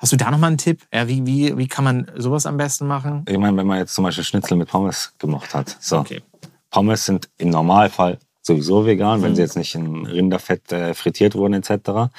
hast 0.00 0.12
du 0.12 0.16
da 0.16 0.30
nochmal 0.30 0.48
einen 0.48 0.58
Tipp? 0.58 0.80
Ja, 0.92 1.06
wie, 1.06 1.24
wie, 1.26 1.56
wie 1.56 1.68
kann 1.68 1.84
man 1.84 2.10
sowas 2.16 2.46
am 2.46 2.56
besten 2.56 2.86
machen? 2.88 3.24
Ich 3.28 3.38
meine, 3.38 3.56
wenn 3.56 3.66
man 3.66 3.78
jetzt 3.78 3.94
zum 3.94 4.04
Beispiel 4.04 4.24
Schnitzel 4.24 4.56
mit 4.56 4.68
Pommes 4.68 5.14
gemocht 5.18 5.54
hat. 5.54 5.76
So. 5.80 5.98
Okay. 5.98 6.22
Pommes 6.70 7.04
sind 7.06 7.28
im 7.38 7.50
Normalfall 7.50 8.18
sowieso 8.42 8.86
vegan, 8.86 9.22
wenn 9.22 9.32
Mhm. 9.32 9.36
sie 9.36 9.42
jetzt 9.42 9.56
nicht 9.56 9.74
in 9.74 10.06
Rinderfett 10.06 10.72
äh, 10.72 10.94
frittiert 10.94 11.34
wurden 11.34 11.54
etc. 11.54 12.10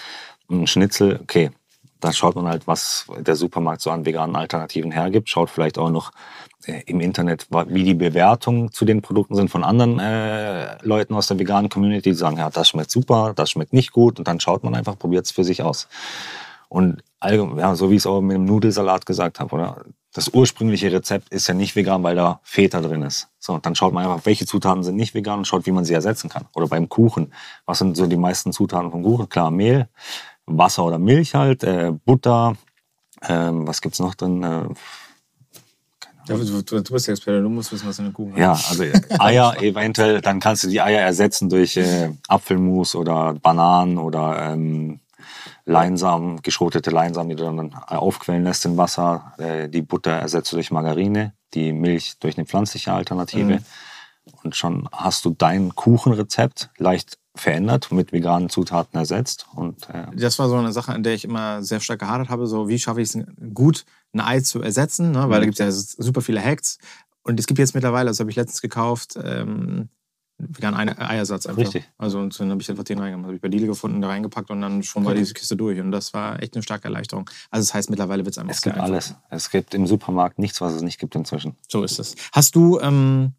Ein 0.49 0.67
Schnitzel, 0.67 1.19
okay, 1.21 1.51
da 1.99 2.11
schaut 2.11 2.35
man 2.35 2.47
halt, 2.47 2.67
was 2.67 3.05
der 3.19 3.35
Supermarkt 3.35 3.81
so 3.81 3.91
an 3.91 4.05
veganen 4.05 4.35
Alternativen 4.35 4.91
hergibt. 4.91 5.29
Schaut 5.29 5.49
vielleicht 5.51 5.77
auch 5.77 5.89
noch 5.91 6.11
äh, 6.65 6.81
im 6.87 6.99
Internet, 6.99 7.47
wie 7.67 7.83
die 7.83 7.93
Bewertungen 7.93 8.71
zu 8.71 8.85
den 8.85 9.01
Produkten 9.01 9.35
sind 9.35 9.49
von 9.49 9.63
anderen 9.63 9.99
äh, 9.99 10.77
Leuten 10.83 11.13
aus 11.13 11.27
der 11.27 11.37
veganen 11.39 11.69
Community, 11.69 12.09
die 12.09 12.15
sagen, 12.15 12.37
ja, 12.37 12.49
das 12.49 12.69
schmeckt 12.69 12.89
super, 12.91 13.33
das 13.35 13.51
schmeckt 13.51 13.73
nicht 13.73 13.91
gut. 13.91 14.17
Und 14.19 14.27
dann 14.27 14.39
schaut 14.39 14.63
man 14.63 14.73
einfach, 14.75 14.97
probiert 14.97 15.25
es 15.25 15.31
für 15.31 15.43
sich 15.43 15.61
aus. 15.61 15.87
Und 16.69 17.03
allgemein, 17.21 17.59
ja, 17.59 17.75
so 17.75 17.89
wie 17.89 17.95
ich 17.95 18.01
es 18.01 18.07
auch 18.07 18.21
mit 18.21 18.35
dem 18.35 18.45
Nudelsalat 18.45 19.05
gesagt 19.05 19.39
habe, 19.39 19.55
oder? 19.55 19.85
Das 20.13 20.27
ursprüngliche 20.33 20.91
Rezept 20.91 21.29
ist 21.29 21.47
ja 21.47 21.53
nicht 21.53 21.77
vegan, 21.77 22.03
weil 22.03 22.15
da 22.17 22.41
Feta 22.43 22.81
drin 22.81 23.01
ist. 23.03 23.29
So, 23.39 23.57
dann 23.59 23.75
schaut 23.75 23.93
man 23.93 24.05
einfach, 24.05 24.25
welche 24.25 24.45
Zutaten 24.45 24.83
sind 24.83 24.97
nicht 24.97 25.13
vegan 25.13 25.39
und 25.39 25.45
schaut, 25.45 25.65
wie 25.65 25.71
man 25.71 25.85
sie 25.85 25.93
ersetzen 25.93 26.29
kann. 26.29 26.47
Oder 26.53 26.67
beim 26.67 26.89
Kuchen. 26.89 27.31
Was 27.65 27.79
sind 27.79 27.95
so 27.95 28.07
die 28.07 28.17
meisten 28.17 28.51
Zutaten 28.51 28.91
vom 28.91 29.03
Kuchen? 29.03 29.29
Klar, 29.29 29.51
Mehl, 29.51 29.87
Wasser 30.45 30.83
oder 30.83 30.99
Milch 30.99 31.33
halt, 31.33 31.63
äh, 31.63 31.93
Butter, 32.05 32.57
ähm, 33.29 33.65
was 33.65 33.81
gibt's 33.81 33.99
noch 33.99 34.15
drin? 34.15 34.43
Äh, 34.43 34.67
Du, 36.27 36.37
du, 36.37 36.81
du 36.81 36.93
bist 36.93 37.07
der 37.07 37.13
Experte, 37.13 37.41
du 37.41 37.49
musst 37.49 37.71
wissen, 37.71 37.87
was 37.87 37.97
in 37.97 38.05
der 38.05 38.13
Kuchen 38.13 38.37
ja, 38.37 38.51
also 38.51 38.83
Eier 39.19 39.55
eventuell, 39.61 40.21
dann 40.21 40.39
kannst 40.39 40.63
du 40.63 40.67
die 40.67 40.79
Eier 40.79 41.01
ersetzen 41.01 41.49
durch 41.49 41.75
äh, 41.77 42.11
Apfelmus 42.27 42.93
oder 42.95 43.33
Bananen 43.33 43.97
oder 43.97 44.51
ähm, 44.51 44.99
Leinsamen, 45.65 46.41
geschrotete 46.41 46.91
Leinsamen, 46.91 47.29
die 47.29 47.35
du 47.35 47.43
dann 47.43 47.73
aufquellen 47.73 48.43
lässt 48.43 48.65
in 48.65 48.77
Wasser. 48.77 49.33
Äh, 49.37 49.69
die 49.69 49.81
Butter 49.81 50.11
ersetzt 50.11 50.51
du 50.51 50.57
durch 50.57 50.71
Margarine, 50.71 51.33
die 51.53 51.73
Milch 51.73 52.17
durch 52.19 52.37
eine 52.37 52.45
pflanzliche 52.45 52.93
Alternative. 52.93 53.55
Mhm. 53.55 53.63
Und 54.43 54.55
schon 54.55 54.87
hast 54.91 55.25
du 55.25 55.31
dein 55.31 55.75
Kuchenrezept 55.75 56.69
leicht 56.77 57.17
verändert, 57.35 57.91
mit 57.91 58.11
veganen 58.11 58.49
Zutaten 58.49 58.99
ersetzt. 58.99 59.47
Und 59.55 59.89
äh, 59.89 60.05
Das 60.15 60.37
war 60.37 60.49
so 60.49 60.57
eine 60.57 60.71
Sache, 60.71 60.93
an 60.93 61.03
der 61.03 61.13
ich 61.13 61.23
immer 61.23 61.63
sehr 61.63 61.79
stark 61.79 61.99
gehadert 61.99 62.29
habe. 62.29 62.45
So, 62.45 62.67
wie 62.67 62.77
schaffe 62.77 63.01
ich 63.01 63.15
es 63.15 63.23
gut, 63.53 63.85
ein 64.13 64.19
Ei 64.19 64.41
zu 64.41 64.61
ersetzen? 64.61 65.11
Ne? 65.11 65.29
Weil 65.29 65.39
da 65.39 65.45
gibt 65.45 65.59
es 65.59 65.95
ja 65.97 66.03
super 66.03 66.21
viele 66.21 66.43
Hacks. 66.43 66.77
Und 67.23 67.39
es 67.39 67.47
gibt 67.47 67.59
jetzt 67.59 67.75
mittlerweile, 67.75 68.09
das 68.09 68.19
habe 68.19 68.29
ich 68.29 68.35
letztens 68.35 68.61
gekauft, 68.61 69.17
ähm, 69.23 69.89
veganen 70.49 70.89
Ei- 70.89 71.09
Eiersatz 71.09 71.45
einfach. 71.45 71.61
Richtig. 71.61 71.89
Also 71.97 72.19
und 72.19 72.39
dann 72.39 72.51
habe 72.51 72.61
ich 72.61 72.69
einfach 72.69 72.83
den 72.83 72.99
reingemacht. 72.99 73.27
Habe 73.27 73.35
ich 73.35 73.41
bei 73.41 73.47
Lidl 73.47 73.67
gefunden, 73.67 74.01
da 74.01 74.07
reingepackt 74.07 74.49
und 74.49 74.61
dann 74.61 74.83
schon 74.83 75.05
war 75.05 75.13
diese 75.13 75.33
Kiste 75.33 75.55
durch. 75.55 75.79
Und 75.79 75.91
das 75.91 76.13
war 76.13 76.41
echt 76.41 76.55
eine 76.55 76.63
starke 76.63 76.85
Erleichterung. 76.85 77.29
Also 77.49 77.67
das 77.67 77.73
heißt, 77.73 77.89
mittlerweile 77.89 78.25
wird 78.25 78.33
es 78.33 78.37
einfach 78.37 78.53
es 78.55 78.61
gibt 78.61 78.75
einfach. 78.75 78.87
alles. 78.89 79.15
Es 79.29 79.49
gibt 79.49 79.73
im 79.73 79.87
Supermarkt 79.87 80.39
nichts, 80.39 80.61
was 80.61 80.73
es 80.73 80.81
nicht 80.81 80.99
gibt 80.99 81.15
inzwischen. 81.15 81.55
So 81.67 81.83
ist 81.83 81.99
es. 81.99 82.15
Hast 82.31 82.55
du 82.55 82.79
ähm, 82.79 83.33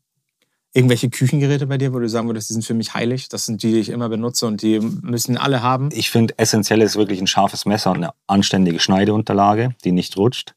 irgendwelche 0.75 1.11
Küchengeräte 1.11 1.67
bei 1.67 1.79
dir, 1.79 1.93
wo 1.93 1.99
du 1.99 2.09
sagen 2.09 2.29
würdest, 2.29 2.49
die 2.49 2.55
sind 2.55 2.65
für 2.65 2.75
mich 2.75 2.95
heilig? 2.95 3.29
Das 3.29 3.45
sind 3.45 3.63
die, 3.63 3.73
die 3.73 3.81
ich 3.81 3.91
immer 3.91 4.09
benutze 4.09 4.47
und 4.47 4.63
die 4.63 4.81
müssen 4.81 5.37
alle 5.37 5.63
haben? 5.63 5.91
Ich 5.93 6.11
finde, 6.11 6.35
essentiell 6.39 6.81
ist 6.83 6.97
wirklich 6.97 7.21
ein 7.21 7.27
scharfes 7.27 7.67
Messer 7.67 7.91
und 7.91 7.99
eine 7.99 8.13
anständige 8.27 8.81
Schneideunterlage, 8.81 9.75
die 9.85 9.93
nicht 9.93 10.17
rutscht. 10.17 10.55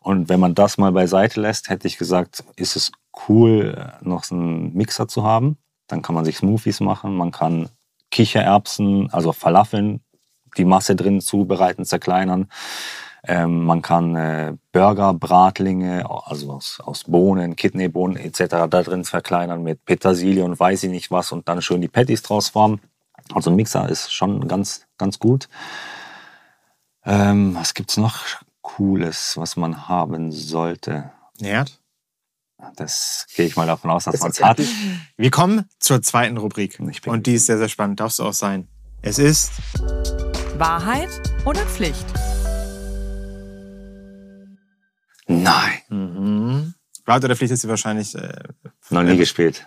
Und 0.00 0.28
wenn 0.28 0.40
man 0.40 0.54
das 0.54 0.78
mal 0.78 0.90
beiseite 0.90 1.40
lässt, 1.40 1.68
hätte 1.68 1.86
ich 1.86 1.96
gesagt, 1.96 2.42
ist 2.56 2.74
es 2.76 2.90
cool, 3.28 3.92
noch 4.00 4.24
so 4.24 4.34
einen 4.34 4.74
Mixer 4.74 5.06
zu 5.06 5.22
haben. 5.22 5.58
Dann 5.92 6.00
kann 6.00 6.14
man 6.14 6.24
sich 6.24 6.38
Smoothies 6.38 6.80
machen, 6.80 7.18
man 7.18 7.32
kann 7.32 7.68
Kichererbsen, 8.10 9.12
also 9.12 9.34
Falafeln, 9.34 10.00
die 10.56 10.64
Masse 10.64 10.96
drin 10.96 11.20
zubereiten, 11.20 11.84
zerkleinern. 11.84 12.48
Ähm, 13.24 13.64
man 13.66 13.82
kann 13.82 14.16
äh, 14.16 14.54
Burger, 14.72 15.12
Bratlinge, 15.12 16.08
also 16.08 16.52
aus, 16.52 16.80
aus 16.80 17.04
Bohnen, 17.04 17.56
Kidneybohnen 17.56 18.16
etc. 18.16 18.68
da 18.70 18.82
drin 18.82 19.04
verkleinern 19.04 19.62
mit 19.62 19.84
Petersilie 19.84 20.42
und 20.42 20.58
weiß 20.58 20.84
ich 20.84 20.90
nicht 20.90 21.10
was 21.10 21.30
und 21.30 21.46
dann 21.46 21.60
schön 21.60 21.82
die 21.82 21.88
Patties 21.88 22.22
draus 22.22 22.48
formen. 22.48 22.80
Also 23.34 23.50
ein 23.50 23.56
Mixer 23.56 23.86
ist 23.90 24.14
schon 24.14 24.48
ganz, 24.48 24.86
ganz 24.96 25.18
gut. 25.18 25.50
Ähm, 27.04 27.54
was 27.54 27.74
gibt's 27.74 27.98
noch 27.98 28.24
Cooles, 28.62 29.36
was 29.36 29.56
man 29.56 29.88
haben 29.88 30.32
sollte? 30.32 31.12
Nährt? 31.38 31.81
Das 32.76 33.26
gehe 33.34 33.46
ich 33.46 33.56
mal 33.56 33.66
davon 33.66 33.90
aus, 33.90 34.04
dass 34.04 34.20
man 34.20 34.30
es 34.30 34.42
hat. 34.42 34.60
Wir 35.16 35.30
kommen 35.30 35.68
zur 35.78 36.00
zweiten 36.02 36.36
Rubrik. 36.36 36.78
Ich 36.90 37.02
bin- 37.02 37.12
Und 37.12 37.26
die 37.26 37.34
ist 37.34 37.46
sehr, 37.46 37.58
sehr 37.58 37.68
spannend. 37.68 38.00
Darfst 38.00 38.18
du 38.18 38.24
auch 38.24 38.32
sein. 38.32 38.68
Es 39.02 39.18
ist 39.18 39.52
Wahrheit 40.58 41.08
oder 41.44 41.60
Pflicht? 41.66 42.06
Nein. 45.26 45.78
Mhm. 45.88 46.74
Wahrheit 47.04 47.24
oder 47.24 47.36
Pflicht 47.36 47.52
ist 47.52 47.62
sie 47.62 47.68
wahrscheinlich. 47.68 48.14
Äh, 48.14 48.32
Noch 48.90 49.02
nie 49.02 49.16
gespielt. 49.16 49.66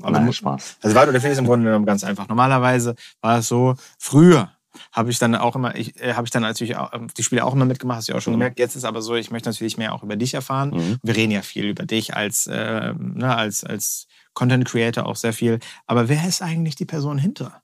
aber 0.00 0.20
Nein, 0.20 0.32
Spaß. 0.32 0.76
Also 0.82 0.94
Wahrheit 0.94 1.08
oder 1.10 1.20
Pflicht 1.20 1.32
ist 1.32 1.38
im 1.38 1.46
Grunde 1.46 1.66
genommen 1.66 1.86
ganz 1.86 2.04
einfach. 2.04 2.28
Normalerweise 2.28 2.94
war 3.20 3.38
es 3.38 3.48
so, 3.48 3.74
früher 3.98 4.50
habe 4.92 5.10
ich 5.10 5.18
dann 5.18 5.34
auch 5.34 5.56
immer, 5.56 5.74
ich, 5.76 6.00
äh, 6.00 6.14
habe 6.14 6.26
ich 6.26 6.30
dann 6.30 6.42
natürlich 6.42 6.76
auch, 6.76 6.92
äh, 6.92 6.98
die 7.16 7.22
Spiele 7.22 7.44
auch 7.44 7.54
immer 7.54 7.64
mitgemacht, 7.64 7.98
hast 7.98 8.08
du 8.08 8.12
ja 8.12 8.18
auch 8.18 8.22
schon 8.22 8.32
Mhm. 8.34 8.38
gemerkt. 8.38 8.58
Jetzt 8.58 8.76
ist 8.76 8.84
aber 8.84 9.02
so, 9.02 9.14
ich 9.14 9.30
möchte 9.30 9.48
natürlich 9.48 9.76
mehr 9.78 9.94
auch 9.94 10.02
über 10.02 10.16
dich 10.16 10.34
erfahren. 10.34 10.70
Mhm. 10.70 10.98
Wir 11.02 11.16
reden 11.16 11.32
ja 11.32 11.42
viel 11.42 11.64
über 11.66 11.84
dich 11.86 12.14
als, 12.16 12.46
äh, 12.46 12.92
ne, 12.96 13.34
als, 13.36 13.64
als 13.64 14.06
Content 14.34 14.64
Creator 14.66 15.06
auch 15.06 15.16
sehr 15.16 15.32
viel. 15.32 15.58
Aber 15.86 16.08
wer 16.08 16.26
ist 16.28 16.40
eigentlich 16.42 16.76
die 16.76 16.84
Person 16.86 17.18
hinter 17.18 17.62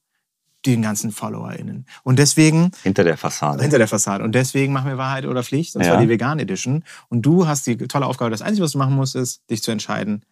den 0.66 0.82
ganzen 0.82 1.12
FollowerInnen? 1.12 1.86
Und 2.02 2.18
deswegen 2.18 2.72
Hinter 2.82 3.04
der 3.04 3.16
Fassade. 3.16 3.62
hinter 3.62 3.78
der 3.78 3.86
Fassade. 3.88 4.24
Und 4.24 4.34
deswegen 4.34 4.72
machen 4.72 4.88
wir 4.88 4.98
Wahrheit 4.98 5.24
oder 5.26 5.44
Pflicht, 5.44 5.76
und 5.76 5.84
zwar 5.84 5.94
Ja. 5.94 6.00
die 6.00 6.08
Vegan 6.08 6.40
Edition. 6.40 6.82
Und 7.08 7.22
du 7.22 7.46
hast 7.46 7.66
die 7.68 7.76
tolle 7.76 8.06
Aufgabe, 8.06 8.30
das 8.32 8.42
Einzige, 8.42 8.64
was 8.64 8.72
du 8.72 8.78
machen 8.78 8.94
musst, 8.96 9.14
ist, 9.14 9.48
dich 9.48 9.62
zu 9.62 9.70
entscheiden, 9.70 10.24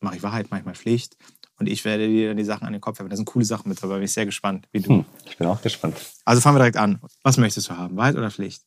mache 0.00 0.16
ich 0.16 0.22
Wahrheit, 0.22 0.50
mache 0.50 0.60
ich 0.60 0.66
mal 0.66 0.74
Pflicht. 0.74 1.16
Und 1.58 1.68
ich 1.68 1.84
werde 1.84 2.08
dir 2.08 2.34
die 2.34 2.44
Sachen 2.44 2.66
an 2.66 2.72
den 2.72 2.80
Kopf 2.80 2.98
werfen. 2.98 3.10
Da 3.10 3.16
sind 3.16 3.26
coole 3.26 3.44
Sachen 3.44 3.68
mit 3.68 3.82
dabei, 3.82 3.94
bin 3.94 4.04
ich 4.04 4.12
sehr 4.12 4.26
gespannt, 4.26 4.68
wie 4.72 4.80
du. 4.80 4.90
Hm, 4.90 5.04
ich 5.24 5.36
bin 5.36 5.46
auch 5.46 5.62
gespannt. 5.62 5.96
Also 6.24 6.40
fangen 6.40 6.56
wir 6.56 6.60
direkt 6.60 6.76
an. 6.76 7.00
Was 7.22 7.36
möchtest 7.36 7.68
du 7.68 7.76
haben, 7.76 7.96
Wahrheit 7.96 8.16
oder 8.16 8.30
Pflicht? 8.30 8.62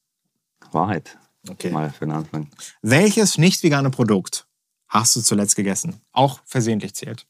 Wahrheit. 0.72 1.18
Okay. 1.50 1.70
Mal 1.70 1.92
für 1.92 2.06
den 2.06 2.12
Anfang. 2.12 2.50
Welches 2.82 3.38
nicht 3.38 3.64
vegane 3.64 3.90
Produkt 3.92 4.48
hast 4.88 5.16
du 5.16 5.22
zuletzt 5.22 5.56
gegessen? 5.56 6.02
Auch 6.12 6.40
versehentlich 6.46 6.96
zählt. 6.96 7.28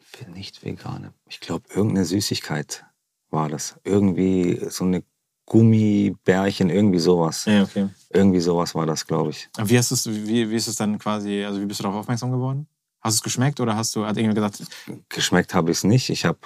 Für 0.00 0.30
nicht-Vegane. 0.30 1.14
Ich 1.28 1.40
glaube, 1.40 1.64
irgendeine 1.70 2.04
Süßigkeit 2.04 2.84
war 3.30 3.48
das. 3.48 3.76
Irgendwie 3.82 4.60
so 4.68 4.84
eine 4.84 5.02
Gummibärchen, 5.46 6.70
irgendwie 6.70 6.98
sowas. 6.98 7.44
Ja, 7.46 7.62
okay. 7.62 7.88
Irgendwie 8.10 8.40
sowas 8.40 8.74
war 8.74 8.86
das, 8.86 9.06
glaube 9.06 9.30
ich. 9.30 9.48
Und 9.58 9.68
wie, 9.68 9.78
hast 9.78 9.90
du's, 9.90 10.06
wie, 10.06 10.48
wie 10.50 10.54
ist 10.54 10.68
es 10.68 10.76
dann 10.76 10.98
quasi, 10.98 11.44
also 11.44 11.60
wie 11.60 11.66
bist 11.66 11.80
du 11.80 11.84
darauf 11.84 12.00
aufmerksam 12.00 12.30
geworden? 12.30 12.66
Hast 13.00 13.16
du 13.16 13.18
es 13.18 13.22
geschmeckt 13.22 13.58
oder 13.60 13.74
hast 13.76 13.94
du, 13.96 14.06
hat 14.06 14.16
irgendjemand 14.16 14.54
gesagt, 14.56 15.08
Geschmeckt 15.08 15.54
habe 15.54 15.70
ich 15.72 15.78
es 15.78 15.84
nicht. 15.84 16.08
Ich, 16.10 16.24
hab, 16.24 16.36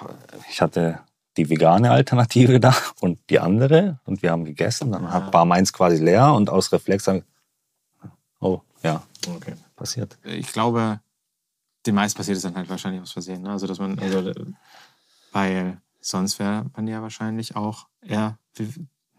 ich 0.49 0.61
hatte 0.61 0.99
die 1.37 1.49
vegane 1.49 1.91
Alternative 1.91 2.59
da 2.59 2.75
und 2.99 3.19
die 3.29 3.39
andere 3.39 3.99
und 4.05 4.23
wir 4.23 4.31
haben 4.31 4.43
gegessen. 4.45 4.91
Dann 4.91 5.05
Ah. 5.05 5.31
war 5.31 5.45
meins 5.45 5.71
quasi 5.71 6.03
leer 6.03 6.33
und 6.33 6.49
aus 6.49 6.71
Reflex 6.71 7.07
habe 7.07 7.19
ich, 7.19 7.23
oh, 8.39 8.61
ja, 8.83 9.03
okay. 9.35 9.53
passiert. 9.75 10.17
ich 10.23 10.51
glaube, 10.51 10.99
den 11.85 11.93
meisten 11.95 12.17
passiert 12.17 12.37
es 12.37 12.43
dann 12.43 12.55
halt 12.55 12.69
wahrscheinlich 12.69 13.01
aus 13.01 13.11
Versehen. 13.11 13.43
Ne? 13.43 13.51
Also, 13.51 13.67
dass 13.67 13.77
man, 13.79 13.97
also, 13.99 14.31
weil 15.31 15.77
sonst 16.07 16.39
wäre 16.39 16.65
man 16.75 16.87
ja 16.87 17.01
wahrscheinlich 17.01 17.55
auch 17.55 17.87
eher 18.01 18.39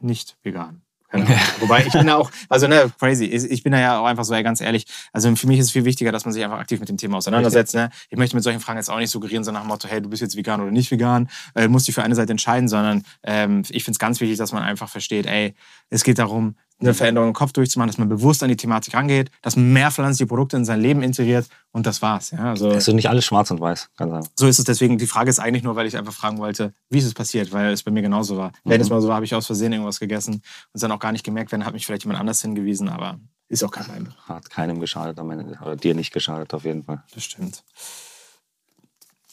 nicht 0.00 0.36
vegan. 0.42 0.82
Ahnung. 1.10 1.28
Wobei 1.60 1.86
ich 1.86 1.92
bin 1.92 2.06
da 2.06 2.16
auch, 2.16 2.30
also 2.48 2.66
ne, 2.66 2.92
crazy. 2.98 3.24
Ich 3.24 3.62
bin 3.62 3.72
da 3.72 3.78
ja 3.78 3.98
auch 3.98 4.04
einfach 4.04 4.24
so, 4.24 4.34
ey, 4.34 4.42
ganz 4.42 4.60
ehrlich. 4.60 4.86
Also 5.12 5.34
für 5.36 5.46
mich 5.46 5.58
ist 5.58 5.66
es 5.66 5.72
viel 5.72 5.84
wichtiger, 5.84 6.12
dass 6.12 6.24
man 6.24 6.34
sich 6.34 6.44
einfach 6.44 6.58
aktiv 6.58 6.80
mit 6.80 6.88
dem 6.88 6.98
Thema 6.98 7.16
auseinandersetzt. 7.16 7.74
Ne? 7.74 7.90
Ich 8.10 8.18
möchte 8.18 8.36
mit 8.36 8.44
solchen 8.44 8.60
Fragen 8.60 8.78
jetzt 8.78 8.90
auch 8.90 8.98
nicht 8.98 9.10
suggerieren, 9.10 9.44
so 9.44 9.50
nach 9.50 9.62
dem 9.62 9.68
Motto, 9.68 9.88
hey, 9.88 10.02
du 10.02 10.10
bist 10.10 10.20
jetzt 10.20 10.36
vegan 10.36 10.60
oder 10.60 10.70
nicht 10.70 10.90
vegan, 10.90 11.28
äh, 11.54 11.62
du 11.62 11.70
musst 11.70 11.88
dich 11.88 11.94
für 11.94 12.02
eine 12.02 12.14
Seite 12.14 12.32
entscheiden, 12.32 12.68
sondern 12.68 13.04
ähm, 13.22 13.62
ich 13.70 13.84
finde 13.84 13.94
es 13.94 13.98
ganz 13.98 14.20
wichtig, 14.20 14.36
dass 14.38 14.52
man 14.52 14.62
einfach 14.62 14.88
versteht, 14.88 15.26
ey, 15.26 15.54
es 15.88 16.04
geht 16.04 16.18
darum, 16.18 16.56
eine 16.80 16.94
Veränderung 16.94 17.28
im 17.28 17.34
Kopf 17.34 17.52
durchzumachen, 17.52 17.88
dass 17.88 17.98
man 17.98 18.08
bewusst 18.08 18.42
an 18.42 18.48
die 18.48 18.56
Thematik 18.56 18.94
rangeht, 18.94 19.30
dass 19.42 19.56
man 19.56 19.72
mehr 19.72 19.90
pflanzliche 19.90 20.28
Produkte 20.28 20.56
in 20.56 20.64
sein 20.64 20.80
Leben 20.80 21.02
integriert 21.02 21.48
und 21.72 21.86
das 21.86 22.02
war's. 22.02 22.30
Ja? 22.30 22.50
Also, 22.50 22.70
Also 22.70 22.92
nicht 22.92 23.08
alles 23.08 23.24
schwarz 23.24 23.50
und 23.50 23.60
weiß, 23.60 23.90
ganz 23.96 24.12
einfach. 24.12 24.30
so 24.36 24.46
ist 24.46 24.58
es 24.60 24.64
deswegen. 24.64 24.96
Die 24.98 25.06
Frage 25.08 25.28
ist 25.30 25.40
eigentlich 25.40 25.64
nur, 25.64 25.74
weil 25.74 25.86
ich 25.86 25.96
einfach 25.96 26.12
fragen 26.12 26.38
wollte, 26.38 26.72
wie 26.90 26.98
ist 26.98 27.04
es 27.06 27.14
passiert, 27.14 27.50
weil 27.52 27.72
es 27.72 27.82
bei 27.82 27.90
mir 27.90 28.02
genauso 28.02 28.36
war. 28.36 28.52
Wenn 28.64 28.80
es 28.80 28.90
mal 28.90 29.00
so 29.00 29.08
war, 29.08 29.16
habe 29.16 29.24
ich 29.24 29.34
aus 29.34 29.46
Versehen 29.46 29.72
irgendwas 29.72 29.98
gegessen 29.98 30.34
und 30.34 30.42
es 30.74 30.80
dann 30.80 30.92
auch 30.92 31.00
gar 31.00 31.10
nicht 31.12 31.24
gemerkt, 31.24 31.50
wenn 31.50 31.64
hat 31.64 31.72
mich 31.74 31.84
vielleicht 31.84 32.04
jemand 32.04 32.20
anders 32.20 32.40
hingewiesen, 32.42 32.88
aber 32.88 33.18
ist 33.48 33.64
auch 33.64 33.70
kein 33.72 33.84
Problem. 33.86 34.08
Hat 34.26 34.48
keinem 34.50 34.78
geschadet 34.78 35.18
am 35.18 35.30
Ende. 35.30 35.58
Oder 35.62 35.74
dir 35.74 35.94
nicht 35.94 36.12
geschadet, 36.12 36.54
auf 36.54 36.64
jeden 36.64 36.84
Fall. 36.84 37.02
Das 37.14 37.24
stimmt. 37.24 37.64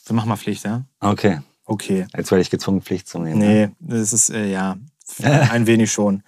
Wir 0.07 0.15
machen 0.15 0.29
mal 0.29 0.37
Pflicht, 0.37 0.63
ja? 0.65 0.83
Okay, 0.99 1.39
Okay. 1.65 2.05
jetzt 2.15 2.29
werde 2.31 2.41
ich 2.41 2.49
gezwungen, 2.49 2.81
Pflicht 2.81 3.07
zu 3.07 3.19
nehmen. 3.19 3.39
ne? 3.39 3.73
Nee, 3.79 3.97
das 3.97 4.13
ist, 4.13 4.29
äh, 4.29 4.49
ja, 4.51 4.77
ein 5.23 5.65
wenig 5.67 5.91
schon. 5.91 6.23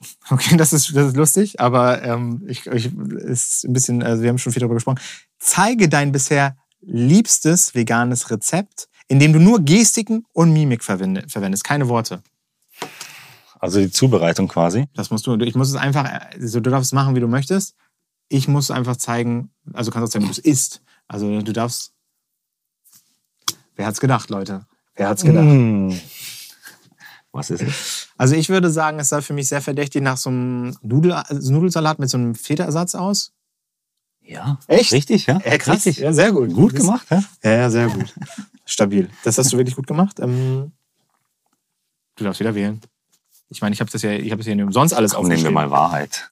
Okay, 0.30 0.56
das 0.56 0.72
ist, 0.72 0.94
das 0.94 1.08
ist 1.08 1.16
lustig, 1.16 1.60
aber 1.60 2.02
ähm, 2.02 2.44
ich, 2.46 2.66
ich 2.66 2.94
ist 2.94 3.64
ein 3.64 3.72
bisschen, 3.72 4.02
also 4.02 4.22
wir 4.22 4.28
haben 4.28 4.38
schon 4.38 4.52
viel 4.52 4.60
darüber 4.60 4.74
gesprochen. 4.74 5.00
Zeige 5.38 5.88
dein 5.88 6.12
bisher 6.12 6.56
liebstes 6.80 7.74
veganes 7.74 8.30
Rezept, 8.30 8.88
in 9.08 9.18
dem 9.18 9.32
du 9.32 9.40
nur 9.40 9.60
Gestiken 9.60 10.24
und 10.32 10.52
Mimik 10.52 10.84
verwende, 10.84 11.24
verwendest, 11.28 11.64
keine 11.64 11.88
Worte. 11.88 12.22
Also 13.58 13.80
die 13.80 13.90
Zubereitung 13.90 14.48
quasi. 14.48 14.86
Das 14.94 15.10
musst 15.10 15.26
du, 15.26 15.36
ich 15.40 15.54
muss 15.54 15.68
es 15.68 15.74
einfach, 15.74 16.08
also 16.32 16.60
du 16.60 16.70
darfst 16.70 16.90
es 16.90 16.92
machen, 16.92 17.16
wie 17.16 17.20
du 17.20 17.28
möchtest. 17.28 17.74
Ich 18.28 18.46
muss 18.46 18.70
einfach 18.70 18.96
zeigen, 18.96 19.50
also 19.72 19.90
du 19.90 19.94
kannst 19.94 20.08
auch 20.08 20.12
zeigen, 20.12 20.24
wie 20.26 20.34
du 20.34 20.38
es 20.38 20.38
isst. 20.38 20.82
Also 21.08 21.40
du 21.40 21.52
darfst, 21.52 21.92
wer 23.74 23.86
hat's 23.86 24.00
gedacht, 24.00 24.30
Leute? 24.30 24.66
Wer 24.94 25.08
hat's 25.08 25.24
gedacht? 25.24 25.44
Mm. 25.44 25.92
Was 27.32 27.50
ist 27.50 27.62
es? 27.62 28.08
Also 28.16 28.34
ich 28.34 28.48
würde 28.48 28.70
sagen, 28.70 28.98
es 28.98 29.10
sah 29.10 29.20
für 29.20 29.32
mich 29.32 29.48
sehr 29.48 29.60
verdächtig 29.60 30.02
nach 30.02 30.16
so 30.16 30.30
einem 30.30 30.76
Nudel, 30.82 31.12
also 31.12 31.52
Nudelsalat 31.52 31.98
mit 31.98 32.08
so 32.08 32.16
einem 32.16 32.34
Federersatz 32.34 32.94
aus. 32.94 33.32
Ja. 34.22 34.58
Echt? 34.66 34.92
Richtig, 34.92 35.26
ja? 35.26 35.40
Ja, 35.44 35.56
krass. 35.58 35.86
Richtig. 35.86 35.98
Ja, 35.98 36.12
sehr 36.12 36.32
gut. 36.32 36.52
Gut 36.52 36.74
gemacht, 36.74 37.06
ja? 37.10 37.22
Ja, 37.42 37.50
ja, 37.50 37.70
sehr 37.70 37.88
gut. 37.88 38.14
Stabil. 38.66 39.08
Das 39.24 39.38
hast 39.38 39.52
du 39.52 39.56
wirklich 39.56 39.76
gut 39.76 39.86
gemacht. 39.86 40.20
Ähm, 40.20 40.72
du 42.16 42.24
darfst 42.24 42.40
wieder 42.40 42.54
wählen. 42.54 42.80
Ich 43.48 43.62
meine, 43.62 43.72
ich 43.72 43.80
habe 43.80 43.90
das 43.90 44.02
ja, 44.02 44.10
ich 44.12 44.30
habe 44.30 44.38
das 44.38 44.46
ja 44.46 44.54
nicht 44.54 44.64
umsonst 44.64 44.92
alles 44.92 45.14
Komm, 45.14 45.28
nehmen 45.28 45.42
wir 45.42 45.50
mal 45.50 45.70
Wahrheit. 45.70 46.30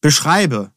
Beschreibe. 0.00 0.70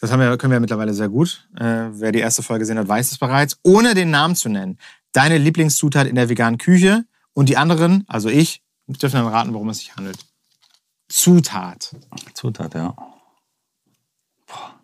Das 0.00 0.12
haben 0.12 0.20
wir, 0.20 0.36
können 0.36 0.52
wir 0.52 0.60
mittlerweile 0.60 0.92
sehr 0.92 1.08
gut. 1.08 1.48
Äh, 1.56 1.88
wer 1.92 2.12
die 2.12 2.18
erste 2.18 2.42
Folge 2.42 2.60
gesehen 2.60 2.78
hat, 2.78 2.86
weiß 2.86 3.10
es 3.10 3.18
bereits. 3.18 3.58
Ohne 3.62 3.94
den 3.94 4.10
Namen 4.10 4.36
zu 4.36 4.50
nennen. 4.50 4.78
Deine 5.12 5.38
Lieblingszutat 5.38 6.06
in 6.06 6.14
der 6.14 6.28
veganen 6.28 6.58
Küche 6.58 7.06
und 7.36 7.50
die 7.50 7.58
anderen, 7.58 8.04
also 8.08 8.30
ich, 8.30 8.62
dürfen 8.86 9.16
dann 9.16 9.28
raten, 9.28 9.52
worum 9.52 9.68
es 9.68 9.80
sich 9.80 9.94
handelt. 9.94 10.18
Zutat. 11.08 11.94
Zutat, 12.32 12.74
ja. 12.74 12.96
Boah. 14.46 14.80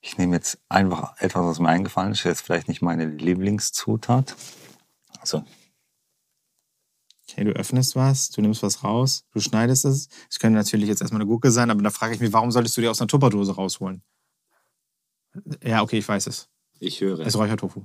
Ich 0.00 0.16
nehme 0.16 0.36
jetzt 0.36 0.58
einfach 0.68 1.16
etwas, 1.18 1.44
was 1.44 1.58
mir 1.58 1.68
eingefallen 1.68 2.12
ist. 2.12 2.22
Jetzt 2.22 2.42
vielleicht 2.42 2.68
nicht 2.68 2.80
meine 2.80 3.06
Lieblingszutat. 3.06 4.36
Also, 5.18 5.44
Okay, 7.28 7.42
du 7.42 7.50
öffnest 7.50 7.96
was, 7.96 8.30
du 8.30 8.40
nimmst 8.40 8.62
was 8.62 8.84
raus, 8.84 9.24
du 9.32 9.40
schneidest 9.40 9.84
es. 9.84 10.08
Es 10.30 10.38
könnte 10.38 10.56
natürlich 10.56 10.88
jetzt 10.88 11.00
erstmal 11.00 11.20
eine 11.20 11.28
Gurke 11.28 11.50
sein, 11.50 11.70
aber 11.70 11.82
da 11.82 11.90
frage 11.90 12.14
ich 12.14 12.20
mich, 12.20 12.32
warum 12.32 12.52
solltest 12.52 12.76
du 12.76 12.82
dir 12.82 12.90
aus 12.92 13.00
einer 13.00 13.08
Tupperdose 13.08 13.52
rausholen? 13.52 14.00
Ja, 15.60 15.82
okay, 15.82 15.98
ich 15.98 16.08
weiß 16.08 16.28
es. 16.28 16.48
ich 16.78 17.00
höre. 17.00 17.18
Es 17.18 17.26
ist 17.26 17.36
Räuchertofu. 17.36 17.84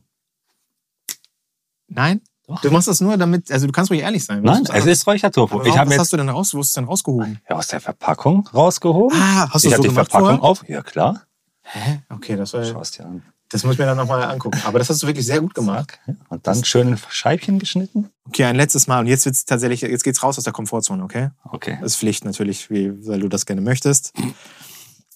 Nein? 1.87 2.21
Doch. 2.47 2.59
Du 2.61 2.71
machst 2.71 2.87
das 2.87 2.99
nur 3.01 3.15
damit, 3.17 3.51
also 3.51 3.65
du 3.67 3.71
kannst 3.71 3.91
ruhig 3.91 4.01
ehrlich 4.01 4.25
sein. 4.25 4.41
Nein, 4.41 4.63
es 4.73 4.85
ist 4.85 5.05
Räuchertofu. 5.07 5.55
Aber 5.59 5.65
Ich 5.65 5.73
warum, 5.73 5.85
was 5.87 5.91
jetzt 5.93 5.99
hast 6.01 6.13
du 6.13 6.17
denn 6.17 6.29
raus? 6.29 6.53
Wo 6.53 6.59
hast 6.59 6.75
du 6.75 6.81
denn 6.81 6.87
rausgehoben? 6.89 7.39
ja, 7.49 7.55
aus 7.55 7.67
der 7.67 7.79
Verpackung 7.79 8.47
rausgehoben. 8.53 9.17
Ah, 9.21 9.47
hast 9.51 9.63
du 9.65 9.69
ich 9.69 9.75
so 9.75 9.81
die 9.83 9.87
gemacht 9.89 10.09
Verpackung 10.11 10.37
vorher? 10.39 10.43
auf. 10.43 10.67
Ja, 10.67 10.81
klar. 10.81 11.23
Hä? 11.63 12.01
Okay, 12.09 12.35
das, 12.35 12.53
war, 12.53 12.65
Schau 12.65 12.81
es 12.81 12.91
dir 12.91 13.05
an. 13.05 13.23
das 13.49 13.63
muss 13.63 13.73
ich 13.73 13.79
mir 13.79 13.85
dann 13.85 13.95
nochmal 13.97 14.23
angucken. 14.23 14.59
Aber 14.65 14.79
das 14.79 14.89
hast 14.89 15.03
du 15.03 15.07
wirklich 15.07 15.25
sehr 15.25 15.39
gut 15.39 15.53
gemacht. 15.53 15.99
Und 16.29 16.45
dann 16.47 16.65
schön 16.65 16.89
in 16.89 16.97
Scheibchen 17.09 17.59
geschnitten. 17.59 18.09
Okay, 18.27 18.43
ein 18.45 18.55
letztes 18.55 18.87
Mal. 18.87 18.99
Und 19.01 19.07
jetzt 19.07 19.25
wird's 19.25 19.45
tatsächlich, 19.45 19.81
jetzt 19.81 20.03
geht's 20.03 20.21
raus 20.23 20.37
aus 20.37 20.43
der 20.43 20.53
Komfortzone, 20.53 21.03
okay? 21.03 21.29
Okay. 21.43 21.77
Das 21.81 21.93
ist 21.93 21.97
Pflicht 21.97 22.25
natürlich, 22.25 22.69
wie, 22.71 22.91
weil 23.07 23.19
du 23.19 23.29
das 23.29 23.45
gerne 23.45 23.61
möchtest. 23.61 24.13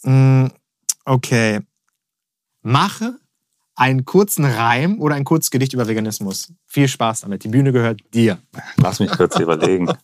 Mm, 0.04 0.48
Okay. 1.06 1.60
Mache 2.62 3.20
einen 3.76 4.06
kurzen 4.06 4.46
Reim 4.46 5.00
oder 5.02 5.16
ein 5.16 5.24
kurzes 5.26 5.52
Gedicht 5.52 5.74
über 5.74 5.88
Veganismus. 5.88 6.54
Viel 6.66 6.88
Spaß 6.88 7.22
damit. 7.22 7.44
Die 7.44 7.50
Bühne 7.50 7.72
gehört 7.74 8.02
dir. 8.14 8.40
Lass 8.78 9.00
mich 9.00 9.12
kurz 9.12 9.38
überlegen. 9.40 9.90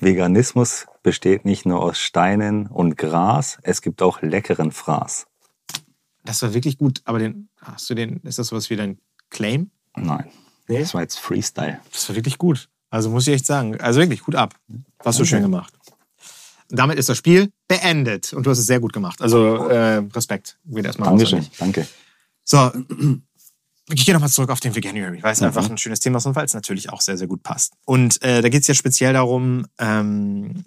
Veganismus 0.00 0.86
besteht 1.02 1.44
nicht 1.44 1.66
nur 1.66 1.80
aus 1.82 1.98
Steinen 1.98 2.66
und 2.68 2.96
Gras, 2.96 3.58
es 3.62 3.82
gibt 3.82 4.00
auch 4.02 4.22
leckeren 4.22 4.70
Fraß. 4.70 5.26
Das 6.24 6.40
war 6.42 6.54
wirklich 6.54 6.78
gut, 6.78 7.02
aber 7.04 7.18
den, 7.18 7.48
hast 7.60 7.90
du 7.90 7.94
den, 7.94 8.18
ist 8.18 8.38
das 8.38 8.48
sowas 8.48 8.70
wie 8.70 8.76
dein 8.76 8.98
Claim? 9.30 9.70
Nein, 9.96 10.30
Nee. 10.68 10.78
das 10.80 10.94
war 10.94 11.00
jetzt 11.02 11.18
Freestyle. 11.18 11.80
Das 11.92 12.08
war 12.08 12.14
wirklich 12.16 12.38
gut. 12.38 12.68
Also 12.90 13.10
muss 13.10 13.26
ich 13.26 13.34
echt 13.34 13.46
sagen. 13.46 13.80
Also 13.80 14.00
wirklich, 14.00 14.22
gut 14.22 14.36
ab. 14.36 14.54
Hast 15.04 15.18
du 15.18 15.24
schön 15.24 15.42
gemacht. 15.42 15.72
Damit 16.74 16.98
ist 16.98 17.08
das 17.08 17.18
Spiel 17.18 17.52
beendet. 17.68 18.32
Und 18.32 18.46
du 18.46 18.50
hast 18.50 18.58
es 18.58 18.66
sehr 18.66 18.80
gut 18.80 18.92
gemacht. 18.92 19.20
Also 19.20 19.68
äh, 19.68 19.96
Respekt. 20.14 20.58
Geht 20.64 20.86
erstmal 20.86 21.10
Dankeschön, 21.10 21.46
danke. 21.58 21.86
So, 22.44 22.72
ich 23.92 24.06
gehe 24.06 24.14
nochmal 24.14 24.30
zurück 24.30 24.50
auf 24.50 24.60
den 24.60 24.74
Veganuary, 24.74 25.22
weil 25.22 25.32
es 25.32 25.40
Mhm. 25.40 25.48
einfach 25.48 25.68
ein 25.68 25.78
schönes 25.78 26.00
Thema 26.00 26.18
ist 26.18 26.26
und 26.26 26.34
weil 26.34 26.44
es 26.46 26.54
natürlich 26.54 26.90
auch 26.90 27.00
sehr, 27.00 27.18
sehr 27.18 27.26
gut 27.26 27.42
passt. 27.42 27.74
Und 27.84 28.22
äh, 28.22 28.40
da 28.42 28.48
geht 28.48 28.62
es 28.62 28.68
ja 28.68 28.74
speziell 28.74 29.12
darum, 29.12 29.66
ähm, 29.78 30.64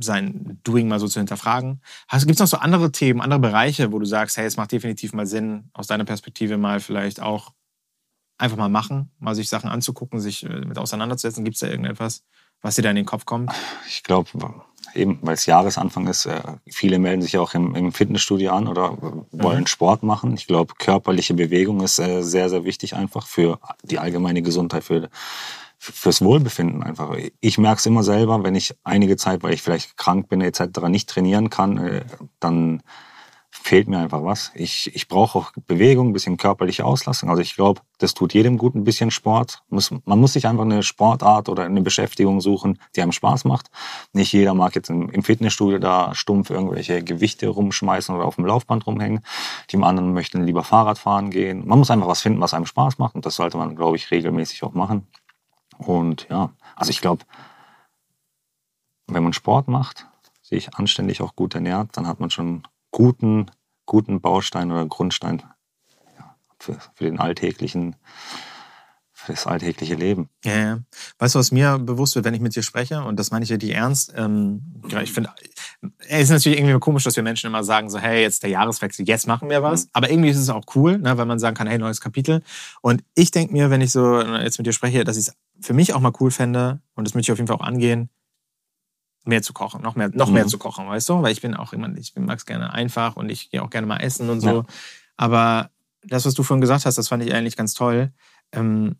sein 0.00 0.58
Doing 0.64 0.88
mal 0.88 0.98
so 0.98 1.06
zu 1.08 1.20
hinterfragen. 1.20 1.82
Gibt 2.10 2.30
es 2.30 2.38
noch 2.38 2.46
so 2.46 2.56
andere 2.56 2.92
Themen, 2.92 3.20
andere 3.20 3.40
Bereiche, 3.40 3.92
wo 3.92 3.98
du 3.98 4.06
sagst, 4.06 4.36
hey, 4.36 4.46
es 4.46 4.56
macht 4.56 4.72
definitiv 4.72 5.12
mal 5.12 5.26
Sinn, 5.26 5.68
aus 5.74 5.86
deiner 5.86 6.04
Perspektive 6.04 6.56
mal 6.56 6.80
vielleicht 6.80 7.20
auch 7.20 7.52
einfach 8.38 8.56
mal 8.56 8.70
machen, 8.70 9.10
mal 9.18 9.34
sich 9.34 9.48
Sachen 9.48 9.68
anzugucken, 9.68 10.18
sich 10.20 10.44
äh, 10.44 10.60
mit 10.64 10.78
auseinanderzusetzen? 10.78 11.44
Gibt 11.44 11.56
es 11.56 11.60
da 11.60 11.66
irgendetwas, 11.68 12.22
was 12.62 12.76
dir 12.76 12.82
da 12.82 12.90
in 12.90 12.96
den 12.96 13.04
Kopf 13.04 13.24
kommt? 13.26 13.52
Ich 13.86 14.02
glaube, 14.02 14.30
eben 14.94 15.18
weil 15.22 15.34
es 15.34 15.46
Jahresanfang 15.46 16.06
ist, 16.06 16.26
äh, 16.26 16.40
viele 16.68 16.98
melden 16.98 17.22
sich 17.22 17.38
auch 17.38 17.54
im, 17.54 17.74
im 17.74 17.92
Fitnessstudio 17.92 18.52
an 18.52 18.68
oder 18.68 18.96
wollen 19.30 19.60
mhm. 19.60 19.66
Sport 19.66 20.02
machen. 20.02 20.34
Ich 20.34 20.46
glaube, 20.46 20.74
körperliche 20.78 21.34
Bewegung 21.34 21.80
ist 21.82 21.98
äh, 21.98 22.22
sehr, 22.22 22.48
sehr 22.48 22.64
wichtig 22.64 22.94
einfach 22.94 23.26
für 23.26 23.58
die 23.82 23.98
allgemeine 23.98 24.42
Gesundheit, 24.42 24.84
für, 24.84 25.08
fürs 25.78 26.22
Wohlbefinden 26.22 26.82
einfach. 26.82 27.16
Ich 27.40 27.58
merke 27.58 27.78
es 27.78 27.86
immer 27.86 28.02
selber, 28.02 28.44
wenn 28.44 28.54
ich 28.54 28.74
einige 28.84 29.16
Zeit, 29.16 29.42
weil 29.42 29.54
ich 29.54 29.62
vielleicht 29.62 29.96
krank 29.96 30.28
bin 30.28 30.40
etc., 30.40 30.88
nicht 30.88 31.08
trainieren 31.08 31.50
kann, 31.50 31.78
äh, 31.78 32.04
dann 32.40 32.82
fehlt 33.62 33.88
mir 33.88 33.98
einfach 33.98 34.24
was. 34.24 34.50
Ich, 34.54 34.94
ich 34.94 35.08
brauche 35.08 35.38
auch 35.38 35.52
Bewegung, 35.66 36.08
ein 36.08 36.12
bisschen 36.12 36.36
körperliche 36.36 36.84
Auslastung. 36.84 37.30
Also 37.30 37.42
ich 37.42 37.54
glaube, 37.54 37.80
das 37.98 38.12
tut 38.12 38.34
jedem 38.34 38.58
gut 38.58 38.74
ein 38.74 38.84
bisschen 38.84 39.10
Sport. 39.10 39.62
man 39.68 40.18
muss 40.18 40.32
sich 40.32 40.46
einfach 40.46 40.64
eine 40.64 40.82
Sportart 40.82 41.48
oder 41.48 41.64
eine 41.64 41.80
Beschäftigung 41.80 42.40
suchen, 42.40 42.78
die 42.96 43.02
einem 43.02 43.12
Spaß 43.12 43.44
macht. 43.44 43.70
Nicht 44.12 44.32
jeder 44.32 44.54
mag 44.54 44.74
jetzt 44.74 44.90
im, 44.90 45.22
Fitnessstudio 45.22 45.78
da 45.78 46.14
stumpf 46.14 46.50
irgendwelche 46.50 47.04
Gewichte 47.04 47.48
rumschmeißen 47.48 48.14
oder 48.14 48.24
auf 48.24 48.34
dem 48.34 48.46
Laufband 48.46 48.86
rumhängen. 48.86 49.24
Die 49.70 49.76
anderen 49.76 50.12
möchten 50.12 50.44
lieber 50.44 50.64
Fahrrad 50.64 50.98
fahren 50.98 51.30
gehen. 51.30 51.66
Man 51.66 51.78
muss 51.78 51.90
einfach 51.90 52.08
was 52.08 52.20
finden, 52.20 52.40
was 52.40 52.54
einem 52.54 52.66
Spaß 52.66 52.98
macht. 52.98 53.14
Und 53.14 53.24
das 53.26 53.36
sollte 53.36 53.58
man, 53.58 53.76
glaube 53.76 53.96
ich, 53.96 54.10
regelmäßig 54.10 54.64
auch 54.64 54.74
machen. 54.74 55.06
Und 55.78 56.26
ja, 56.28 56.50
also 56.74 56.90
ich 56.90 57.00
glaube, 57.00 57.24
wenn 59.06 59.22
man 59.22 59.32
Sport 59.32 59.68
macht, 59.68 60.06
sich 60.42 60.74
anständig 60.74 61.22
auch 61.22 61.36
gut 61.36 61.54
ernährt, 61.54 61.96
dann 61.96 62.06
hat 62.06 62.20
man 62.20 62.30
schon 62.30 62.64
guten, 62.92 63.50
guten 63.84 64.20
Baustein 64.20 64.70
oder 64.70 64.86
Grundstein 64.86 65.42
ja, 66.16 66.36
für, 66.58 66.78
für 66.94 67.04
den 67.04 67.18
alltäglichen 67.18 67.96
für 69.22 69.32
das 69.32 69.46
alltägliche 69.46 69.94
Leben. 69.94 70.28
Ja, 70.44 70.56
ja. 70.56 70.78
Weißt 71.18 71.34
du, 71.34 71.38
was 71.38 71.52
mir 71.52 71.78
bewusst 71.78 72.16
wird, 72.16 72.24
wenn 72.24 72.34
ich 72.34 72.40
mit 72.40 72.56
dir 72.56 72.62
spreche, 72.62 73.04
und 73.04 73.18
das 73.18 73.30
meine 73.30 73.44
ich 73.44 73.50
ja 73.50 73.56
die 73.56 73.70
ernst, 73.70 74.12
ähm, 74.16 74.82
ich 75.02 75.12
finde, 75.12 75.30
es 76.08 76.24
ist 76.24 76.30
natürlich 76.30 76.58
irgendwie 76.58 76.78
komisch, 76.80 77.04
dass 77.04 77.14
wir 77.14 77.22
Menschen 77.22 77.46
immer 77.46 77.62
sagen, 77.62 77.88
so, 77.88 77.98
hey, 77.98 78.20
jetzt 78.22 78.42
der 78.42 78.50
Jahreswechsel, 78.50 79.06
jetzt 79.06 79.26
machen 79.26 79.48
wir 79.48 79.62
was. 79.62 79.84
Mhm. 79.84 79.90
Aber 79.92 80.10
irgendwie 80.10 80.30
ist 80.30 80.38
es 80.38 80.48
auch 80.48 80.64
cool, 80.74 80.98
ne, 80.98 81.16
weil 81.16 81.26
man 81.26 81.38
sagen 81.38 81.56
kann, 81.56 81.66
hey, 81.68 81.78
neues 81.78 82.00
Kapitel. 82.00 82.42
Und 82.80 83.04
ich 83.14 83.30
denke 83.30 83.52
mir, 83.52 83.70
wenn 83.70 83.80
ich 83.80 83.92
so 83.92 84.20
jetzt 84.20 84.58
mit 84.58 84.66
dir 84.66 84.72
spreche, 84.72 85.04
dass 85.04 85.16
ich 85.16 85.28
es 85.28 85.36
für 85.60 85.74
mich 85.74 85.94
auch 85.94 86.00
mal 86.00 86.12
cool 86.20 86.30
fände, 86.30 86.80
und 86.94 87.06
das 87.06 87.14
möchte 87.14 87.30
ich 87.30 87.32
auf 87.32 87.38
jeden 87.38 87.48
Fall 87.48 87.56
auch 87.56 87.66
angehen, 87.66 88.10
mehr 89.24 89.42
zu 89.42 89.52
kochen, 89.52 89.82
noch 89.82 89.94
mehr, 89.94 90.10
noch 90.12 90.28
mhm. 90.28 90.34
mehr 90.34 90.46
zu 90.46 90.58
kochen, 90.58 90.88
weißt 90.88 91.08
du? 91.08 91.22
Weil 91.22 91.32
ich 91.32 91.40
bin 91.40 91.54
auch 91.54 91.72
immer, 91.72 91.94
ich 91.96 92.14
mag 92.16 92.38
es 92.38 92.46
gerne 92.46 92.72
einfach 92.72 93.16
und 93.16 93.30
ich 93.30 93.50
gehe 93.50 93.62
auch 93.62 93.70
gerne 93.70 93.86
mal 93.86 93.98
essen 93.98 94.30
und 94.30 94.40
so. 94.40 94.48
Ja. 94.48 94.64
Aber 95.16 95.70
das, 96.04 96.24
was 96.24 96.34
du 96.34 96.42
vorhin 96.42 96.60
gesagt 96.60 96.86
hast, 96.86 96.98
das 96.98 97.08
fand 97.08 97.22
ich 97.22 97.34
eigentlich 97.34 97.56
ganz 97.56 97.74
toll. 97.74 98.12
Ähm, 98.52 98.96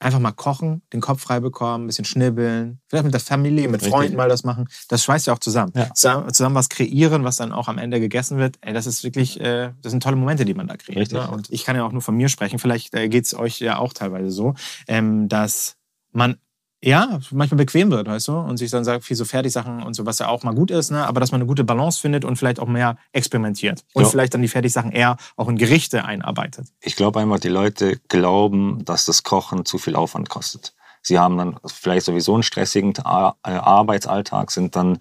einfach 0.00 0.18
mal 0.18 0.32
kochen, 0.32 0.80
den 0.94 1.02
Kopf 1.02 1.20
frei 1.20 1.40
bekommen, 1.40 1.84
ein 1.84 1.86
bisschen 1.86 2.06
schnibbeln, 2.06 2.80
vielleicht 2.88 3.04
mit 3.04 3.12
der 3.12 3.20
Familie, 3.20 3.68
mit 3.68 3.82
Richtig. 3.82 3.92
Freunden 3.92 4.16
mal 4.16 4.30
das 4.30 4.44
machen. 4.44 4.66
Das 4.88 5.04
schweißt 5.04 5.26
ja 5.26 5.34
auch 5.34 5.38
zusammen. 5.38 5.72
Ja. 5.76 5.92
Zusammen 5.92 6.54
was 6.54 6.70
kreieren, 6.70 7.22
was 7.22 7.36
dann 7.36 7.52
auch 7.52 7.68
am 7.68 7.76
Ende 7.76 8.00
gegessen 8.00 8.38
wird. 8.38 8.56
Ey, 8.62 8.72
das 8.72 8.86
ist 8.86 9.04
wirklich, 9.04 9.38
äh, 9.40 9.72
das 9.82 9.90
sind 9.90 10.02
tolle 10.02 10.16
Momente, 10.16 10.46
die 10.46 10.54
man 10.54 10.66
da 10.66 10.76
kriegt. 10.76 11.12
Ne? 11.12 11.30
Und 11.30 11.50
ich 11.50 11.64
kann 11.64 11.76
ja 11.76 11.84
auch 11.84 11.92
nur 11.92 12.00
von 12.00 12.16
mir 12.16 12.30
sprechen. 12.30 12.58
Vielleicht 12.58 12.94
äh, 12.94 13.10
geht 13.10 13.26
es 13.26 13.34
euch 13.34 13.60
ja 13.60 13.78
auch 13.78 13.92
teilweise 13.92 14.30
so, 14.30 14.54
ähm, 14.88 15.28
dass 15.28 15.76
man 16.12 16.38
ja, 16.82 17.20
manchmal 17.30 17.58
bequem 17.58 17.90
wird, 17.90 18.06
weißt 18.06 18.28
du, 18.28 18.38
und 18.38 18.56
sich 18.56 18.70
dann 18.70 18.84
sagt, 18.84 19.04
viel 19.04 19.16
so 19.16 19.26
Fertigsachen 19.26 19.82
und 19.82 19.94
so, 19.94 20.06
was 20.06 20.18
ja 20.18 20.28
auch 20.28 20.42
mal 20.44 20.54
gut 20.54 20.70
ist, 20.70 20.90
ne? 20.90 21.06
aber 21.06 21.20
dass 21.20 21.30
man 21.30 21.40
eine 21.40 21.46
gute 21.46 21.62
Balance 21.62 22.00
findet 22.00 22.24
und 22.24 22.36
vielleicht 22.36 22.58
auch 22.58 22.66
mehr 22.66 22.96
experimentiert 23.12 23.84
und 23.92 24.04
ja. 24.04 24.08
vielleicht 24.08 24.32
dann 24.32 24.40
die 24.40 24.48
Fertigsachen 24.48 24.90
eher 24.90 25.16
auch 25.36 25.48
in 25.48 25.56
Gerichte 25.56 26.04
einarbeitet. 26.04 26.68
Ich 26.80 26.96
glaube 26.96 27.20
einfach, 27.20 27.38
die 27.38 27.48
Leute 27.48 27.98
glauben, 28.08 28.82
dass 28.84 29.04
das 29.04 29.22
Kochen 29.22 29.66
zu 29.66 29.76
viel 29.76 29.94
Aufwand 29.94 30.30
kostet. 30.30 30.74
Sie 31.02 31.18
haben 31.18 31.36
dann 31.36 31.56
vielleicht 31.66 32.06
sowieso 32.06 32.34
einen 32.34 32.42
stressigen 32.42 32.94
äh, 32.96 33.02
Arbeitsalltag, 33.02 34.50
sind 34.50 34.76
dann 34.76 34.98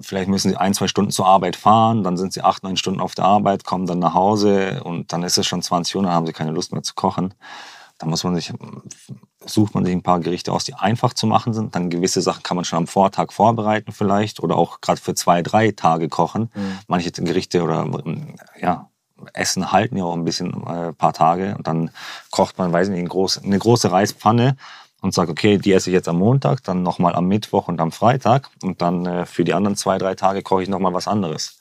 Vielleicht 0.00 0.28
müssen 0.28 0.50
sie 0.50 0.56
ein, 0.56 0.74
zwei 0.74 0.88
Stunden 0.88 1.12
zur 1.12 1.26
Arbeit 1.26 1.54
fahren, 1.54 2.02
dann 2.02 2.16
sind 2.16 2.32
sie 2.32 2.42
acht, 2.42 2.64
neun 2.64 2.76
Stunden 2.76 3.00
auf 3.00 3.14
der 3.14 3.26
Arbeit, 3.26 3.62
kommen 3.62 3.86
dann 3.86 4.00
nach 4.00 4.12
Hause 4.12 4.82
und 4.82 5.12
dann 5.12 5.22
ist 5.22 5.38
es 5.38 5.46
schon 5.46 5.62
20 5.62 5.94
Uhr, 5.94 6.02
dann 6.02 6.10
haben 6.10 6.26
sie 6.26 6.32
keine 6.32 6.50
Lust 6.50 6.72
mehr 6.72 6.82
zu 6.82 6.94
kochen. 6.94 7.32
Da 7.98 8.06
muss 8.06 8.24
man 8.24 8.34
sich 8.34 8.52
sucht 9.44 9.74
man 9.74 9.84
sich 9.84 9.94
ein 9.94 10.02
paar 10.02 10.20
Gerichte 10.20 10.52
aus, 10.52 10.64
die 10.64 10.74
einfach 10.74 11.14
zu 11.14 11.26
machen 11.26 11.52
sind. 11.52 11.74
Dann 11.74 11.90
gewisse 11.90 12.20
Sachen 12.20 12.42
kann 12.42 12.56
man 12.56 12.64
schon 12.64 12.78
am 12.78 12.86
Vortag 12.86 13.32
vorbereiten 13.32 13.92
vielleicht 13.92 14.40
oder 14.40 14.56
auch 14.56 14.80
gerade 14.80 15.00
für 15.00 15.14
zwei, 15.14 15.42
drei 15.42 15.70
Tage 15.70 16.08
kochen. 16.08 16.50
Mhm. 16.54 16.78
Manche 16.88 17.10
Gerichte 17.12 17.62
oder 17.62 17.86
ja, 18.60 18.90
Essen 19.32 19.72
halten 19.72 19.96
ja 19.96 20.04
auch 20.04 20.14
ein 20.14 20.24
bisschen 20.24 20.54
ein 20.66 20.90
äh, 20.90 20.92
paar 20.92 21.12
Tage 21.12 21.54
und 21.56 21.66
dann 21.66 21.90
kocht 22.30 22.58
man, 22.58 22.72
weiß 22.72 22.88
nicht, 22.88 22.98
eine 22.98 23.08
große, 23.08 23.42
eine 23.42 23.58
große 23.58 23.90
Reispfanne 23.90 24.56
und 25.00 25.14
sagt, 25.14 25.30
okay, 25.30 25.58
die 25.58 25.72
esse 25.72 25.90
ich 25.90 25.94
jetzt 25.94 26.08
am 26.08 26.18
Montag, 26.18 26.62
dann 26.64 26.82
nochmal 26.82 27.14
am 27.14 27.26
Mittwoch 27.26 27.68
und 27.68 27.80
am 27.80 27.92
Freitag 27.92 28.50
und 28.62 28.82
dann 28.82 29.06
äh, 29.06 29.26
für 29.26 29.44
die 29.44 29.54
anderen 29.54 29.76
zwei, 29.76 29.98
drei 29.98 30.14
Tage 30.14 30.42
koche 30.42 30.64
ich 30.64 30.68
nochmal 30.68 30.92
was 30.92 31.08
anderes. 31.08 31.58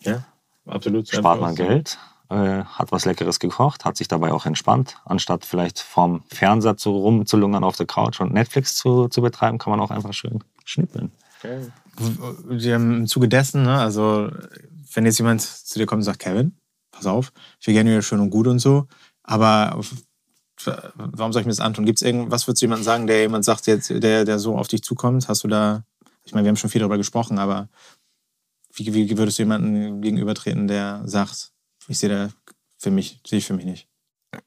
Ja, 0.00 0.24
absolut. 0.66 1.08
Spart 1.08 1.40
man 1.40 1.54
Geld 1.54 1.98
äh, 2.30 2.64
hat 2.64 2.92
was 2.92 3.04
Leckeres 3.04 3.38
gekocht, 3.38 3.84
hat 3.84 3.96
sich 3.96 4.08
dabei 4.08 4.32
auch 4.32 4.46
entspannt. 4.46 4.96
Anstatt 5.04 5.44
vielleicht 5.44 5.78
vorm 5.78 6.22
Fernseher 6.28 6.76
zu 6.76 6.90
rumzulungern 6.90 7.64
auf 7.64 7.76
der 7.76 7.86
Couch 7.86 8.20
und 8.20 8.32
Netflix 8.32 8.76
zu, 8.76 9.08
zu 9.08 9.22
betreiben, 9.22 9.58
kann 9.58 9.70
man 9.70 9.80
auch 9.80 9.90
einfach 9.90 10.12
schön 10.12 10.42
schnippeln. 10.64 11.12
Okay. 11.38 11.66
Im 12.48 13.06
Zuge 13.06 13.28
dessen, 13.28 13.62
ne, 13.62 13.78
also 13.78 14.30
wenn 14.94 15.06
jetzt 15.06 15.18
jemand 15.18 15.42
zu 15.42 15.78
dir 15.78 15.86
kommt 15.86 16.00
und 16.00 16.04
sagt, 16.04 16.20
Kevin, 16.20 16.56
pass 16.90 17.06
auf, 17.06 17.32
ich 17.60 17.66
will 17.66 17.74
gerne 17.74 17.90
wieder 17.90 18.02
schön 18.02 18.20
und 18.20 18.30
gut 18.30 18.46
und 18.46 18.58
so, 18.58 18.86
aber 19.22 19.78
warum 20.96 21.32
soll 21.32 21.40
ich 21.40 21.46
mir 21.46 21.52
das 21.52 21.60
antun? 21.60 21.84
Gibt 21.84 21.98
es 21.98 22.02
irgendwas, 22.02 22.46
würdest 22.46 22.62
du 22.62 22.64
jemandem 22.64 22.84
sagen, 22.84 23.06
der 23.06 23.20
jemand 23.20 23.44
sagt, 23.44 23.66
jetzt, 23.66 23.90
der, 23.90 24.24
der 24.24 24.38
so 24.38 24.56
auf 24.56 24.68
dich 24.68 24.82
zukommt? 24.82 25.28
Hast 25.28 25.44
du 25.44 25.48
da, 25.48 25.84
ich 26.24 26.32
meine, 26.32 26.44
wir 26.44 26.48
haben 26.48 26.56
schon 26.56 26.70
viel 26.70 26.80
darüber 26.80 26.96
gesprochen, 26.96 27.38
aber 27.38 27.68
wie, 28.74 28.92
wie 28.92 29.18
würdest 29.18 29.38
du 29.38 29.42
jemandem 29.42 30.00
gegenübertreten, 30.00 30.66
der 30.66 31.02
sagt, 31.04 31.52
ich 31.88 31.98
sehe 31.98 32.08
da 32.08 32.30
für 32.78 32.90
mich, 32.90 33.20
sehe 33.26 33.38
ich 33.38 33.46
für 33.46 33.54
mich 33.54 33.64
nicht. 33.64 33.88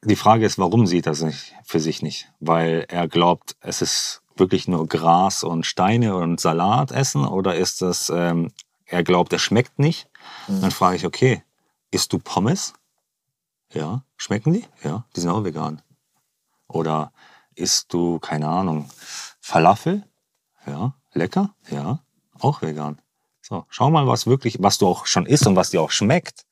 Die 0.04 0.16
Frage 0.16 0.46
ist, 0.46 0.58
warum 0.58 0.86
sieht 0.86 1.08
er 1.08 1.16
sich 1.16 1.56
für 1.64 1.80
sich 1.80 2.02
nicht? 2.02 2.30
Weil 2.40 2.86
er 2.90 3.08
glaubt, 3.08 3.56
es 3.62 3.82
ist 3.82 4.22
wirklich 4.36 4.68
nur 4.68 4.88
Gras 4.88 5.44
und 5.44 5.66
Steine 5.66 6.16
und 6.16 6.40
Salat 6.40 6.92
essen 6.92 7.26
oder 7.26 7.56
ist 7.56 7.82
das, 7.82 8.12
ähm, 8.14 8.52
er 8.86 9.04
glaubt, 9.04 9.34
er 9.34 9.40
schmeckt 9.40 9.80
nicht? 9.80 10.10
Mhm. 10.48 10.62
Dann 10.62 10.72
frage 10.72 10.98
ich, 10.98 11.06
okay, 11.06 11.44
isst 11.92 12.14
du 12.14 12.20
Pommes? 12.20 12.74
Ja. 13.74 14.04
Schmecken 14.18 14.54
die? 14.54 14.66
Ja. 14.84 15.06
Die 15.16 15.22
sind 15.22 15.30
auch 15.30 15.44
vegan. 15.44 15.82
Oder 16.68 17.12
isst 17.56 17.94
du, 17.94 18.20
keine 18.20 18.48
Ahnung, 18.48 18.90
Falafel? 19.40 20.04
Ja. 20.66 20.94
Lecker? 21.14 21.56
Ja. 21.70 22.04
Auch 22.40 22.62
vegan. 22.62 23.02
So, 23.42 23.66
schau 23.70 23.90
mal, 23.90 24.06
was 24.08 24.28
wirklich, 24.28 24.58
was 24.60 24.78
du 24.78 24.88
auch 24.88 25.06
schon 25.06 25.26
isst 25.26 25.48
und 25.48 25.56
was 25.56 25.70
dir 25.70 25.82
auch 25.82 25.92
schmeckt 25.92 26.47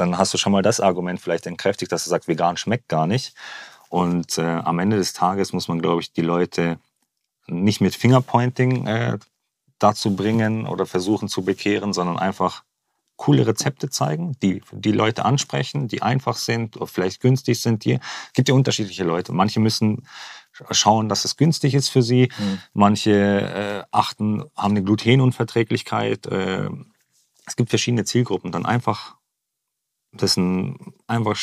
dann 0.00 0.18
hast 0.18 0.34
du 0.34 0.38
schon 0.38 0.52
mal 0.52 0.62
das 0.62 0.80
Argument 0.80 1.20
vielleicht 1.20 1.46
entkräftigt, 1.46 1.92
dass 1.92 2.04
du 2.04 2.10
sagst, 2.10 2.28
vegan 2.28 2.56
schmeckt 2.56 2.88
gar 2.88 3.06
nicht. 3.06 3.34
Und 3.88 4.38
äh, 4.38 4.42
am 4.42 4.78
Ende 4.78 4.96
des 4.96 5.12
Tages 5.12 5.52
muss 5.52 5.68
man, 5.68 5.80
glaube 5.80 6.00
ich, 6.00 6.12
die 6.12 6.22
Leute 6.22 6.78
nicht 7.46 7.80
mit 7.80 7.94
Fingerpointing 7.94 8.86
äh, 8.86 9.18
dazu 9.78 10.14
bringen 10.14 10.66
oder 10.66 10.86
versuchen 10.86 11.28
zu 11.28 11.42
bekehren, 11.42 11.92
sondern 11.92 12.18
einfach 12.18 12.62
coole 13.16 13.46
Rezepte 13.46 13.90
zeigen, 13.90 14.36
die 14.42 14.62
die 14.72 14.92
Leute 14.92 15.24
ansprechen, 15.26 15.88
die 15.88 16.00
einfach 16.00 16.36
sind 16.36 16.76
oder 16.76 16.86
vielleicht 16.86 17.20
günstig 17.20 17.60
sind. 17.60 17.84
Die 17.84 17.98
gibt 18.32 18.48
ja 18.48 18.54
unterschiedliche 18.54 19.04
Leute. 19.04 19.32
Manche 19.32 19.60
müssen 19.60 20.06
schauen, 20.70 21.08
dass 21.08 21.24
es 21.24 21.36
günstig 21.36 21.74
ist 21.74 21.88
für 21.90 22.02
sie. 22.02 22.30
Mhm. 22.38 22.58
Manche 22.72 23.10
äh, 23.12 23.84
achten, 23.90 24.44
haben 24.56 24.70
eine 24.70 24.82
Glutenunverträglichkeit. 24.82 26.26
Äh, 26.26 26.70
es 27.46 27.56
gibt 27.56 27.68
verschiedene 27.68 28.04
Zielgruppen. 28.04 28.52
Dann 28.52 28.64
einfach 28.64 29.16
das 30.12 30.36
ein 30.36 30.76
einfach 31.06 31.36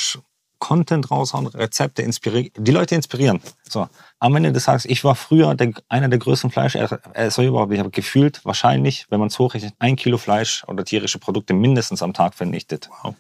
Content 0.60 1.12
raushauen, 1.12 1.48
Rezepte 1.48 2.02
inspirieren, 2.02 2.52
die 2.58 2.72
Leute 2.72 2.96
inspirieren. 2.96 3.42
So, 3.68 3.88
am 4.20 4.36
Ende 4.36 4.52
des 4.52 4.66
Tages, 4.66 4.86
ich 4.86 5.04
war 5.04 5.16
früher 5.16 5.54
der, 5.56 5.72
einer 5.88 6.10
der 6.10 6.20
größten 6.20 6.50
Fleischesser 6.50 7.00
überhaupt. 7.44 7.74
Ich 7.74 7.80
habe 7.80 7.92
gefühlt, 7.92 8.44
wahrscheinlich, 8.44 9.06
wenn 9.10 9.20
man 9.20 9.28
es 9.28 9.38
hochrechnet, 9.38 9.74
ein 9.80 9.96
Kilo 9.96 10.18
Fleisch 10.18 10.64
oder 10.68 10.84
tierische 10.84 11.20
Produkte 11.20 11.54
mindestens 11.54 12.02
am 12.02 12.14
Tag 12.14 12.34
vernichtet. 12.34 12.90
Wow. 13.04 13.16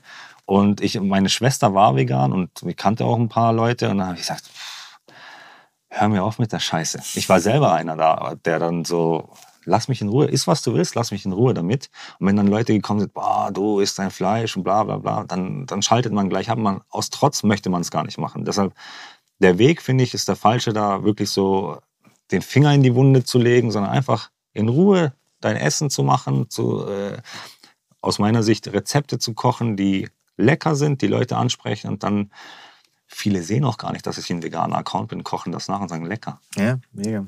Und 0.45 0.81
ich, 0.81 0.99
meine 0.99 1.29
Schwester 1.29 1.73
war 1.73 1.95
vegan 1.95 2.31
und 2.31 2.49
ich 2.65 2.77
kannte 2.77 3.05
auch 3.05 3.17
ein 3.17 3.29
paar 3.29 3.53
Leute 3.53 3.89
und 3.89 3.97
dann 3.97 4.07
habe 4.07 4.15
ich 4.15 4.21
gesagt, 4.21 4.49
hör 5.89 6.07
mir 6.07 6.23
auf 6.23 6.39
mit 6.39 6.53
der 6.53 6.59
Scheiße. 6.59 7.01
Ich 7.15 7.27
war 7.29 7.39
selber 7.39 7.73
einer 7.73 7.95
da, 7.95 8.35
der 8.45 8.59
dann 8.59 8.85
so 8.85 9.29
lass 9.67 9.87
mich 9.87 10.01
in 10.01 10.07
Ruhe, 10.07 10.25
iss 10.25 10.47
was 10.47 10.61
du 10.61 10.73
willst, 10.73 10.95
lass 10.95 11.11
mich 11.11 11.25
in 11.25 11.33
Ruhe 11.33 11.53
damit. 11.53 11.89
Und 12.19 12.27
wenn 12.27 12.35
dann 12.35 12.47
Leute 12.47 12.73
gekommen 12.73 13.01
sind, 13.01 13.13
boah, 13.13 13.51
du 13.51 13.79
isst 13.79 13.99
dein 13.99 14.09
Fleisch 14.09 14.55
und 14.55 14.63
bla 14.63 14.83
bla 14.83 14.97
bla, 14.97 15.23
dann, 15.25 15.65
dann 15.65 15.81
schaltet 15.81 16.13
man 16.13 16.29
gleich 16.29 16.49
ab. 16.49 16.57
Man, 16.57 16.81
aus 16.89 17.09
Trotz 17.09 17.43
möchte 17.43 17.69
man 17.69 17.81
es 17.81 17.91
gar 17.91 18.03
nicht 18.03 18.17
machen. 18.17 18.45
Deshalb, 18.45 18.73
der 19.39 19.57
Weg, 19.57 19.81
finde 19.81 20.03
ich, 20.03 20.13
ist 20.13 20.27
der 20.27 20.35
falsche, 20.35 20.73
da 20.73 21.03
wirklich 21.03 21.29
so 21.29 21.77
den 22.31 22.41
Finger 22.41 22.73
in 22.73 22.81
die 22.81 22.95
Wunde 22.95 23.23
zu 23.23 23.37
legen, 23.37 23.71
sondern 23.71 23.91
einfach 23.91 24.31
in 24.53 24.69
Ruhe 24.69 25.13
dein 25.41 25.57
Essen 25.57 25.89
zu 25.89 26.01
machen, 26.01 26.49
zu, 26.49 26.87
äh, 26.87 27.17
aus 28.01 28.19
meiner 28.19 28.43
Sicht 28.43 28.67
Rezepte 28.67 29.19
zu 29.19 29.33
kochen, 29.33 29.77
die 29.77 30.09
lecker 30.37 30.75
sind, 30.75 31.01
die 31.01 31.07
Leute 31.07 31.37
ansprechen 31.37 31.89
und 31.89 32.03
dann 32.03 32.31
viele 33.07 33.41
sehen 33.41 33.65
auch 33.65 33.77
gar 33.77 33.91
nicht, 33.91 34.05
dass 34.05 34.17
ich 34.17 34.29
ein 34.29 34.43
veganer 34.43 34.77
Account 34.77 35.09
bin, 35.09 35.23
kochen 35.23 35.51
das 35.51 35.67
nach 35.67 35.79
und 35.79 35.89
sagen 35.89 36.05
lecker. 36.05 36.39
Ja, 36.55 36.79
mega. 36.91 37.25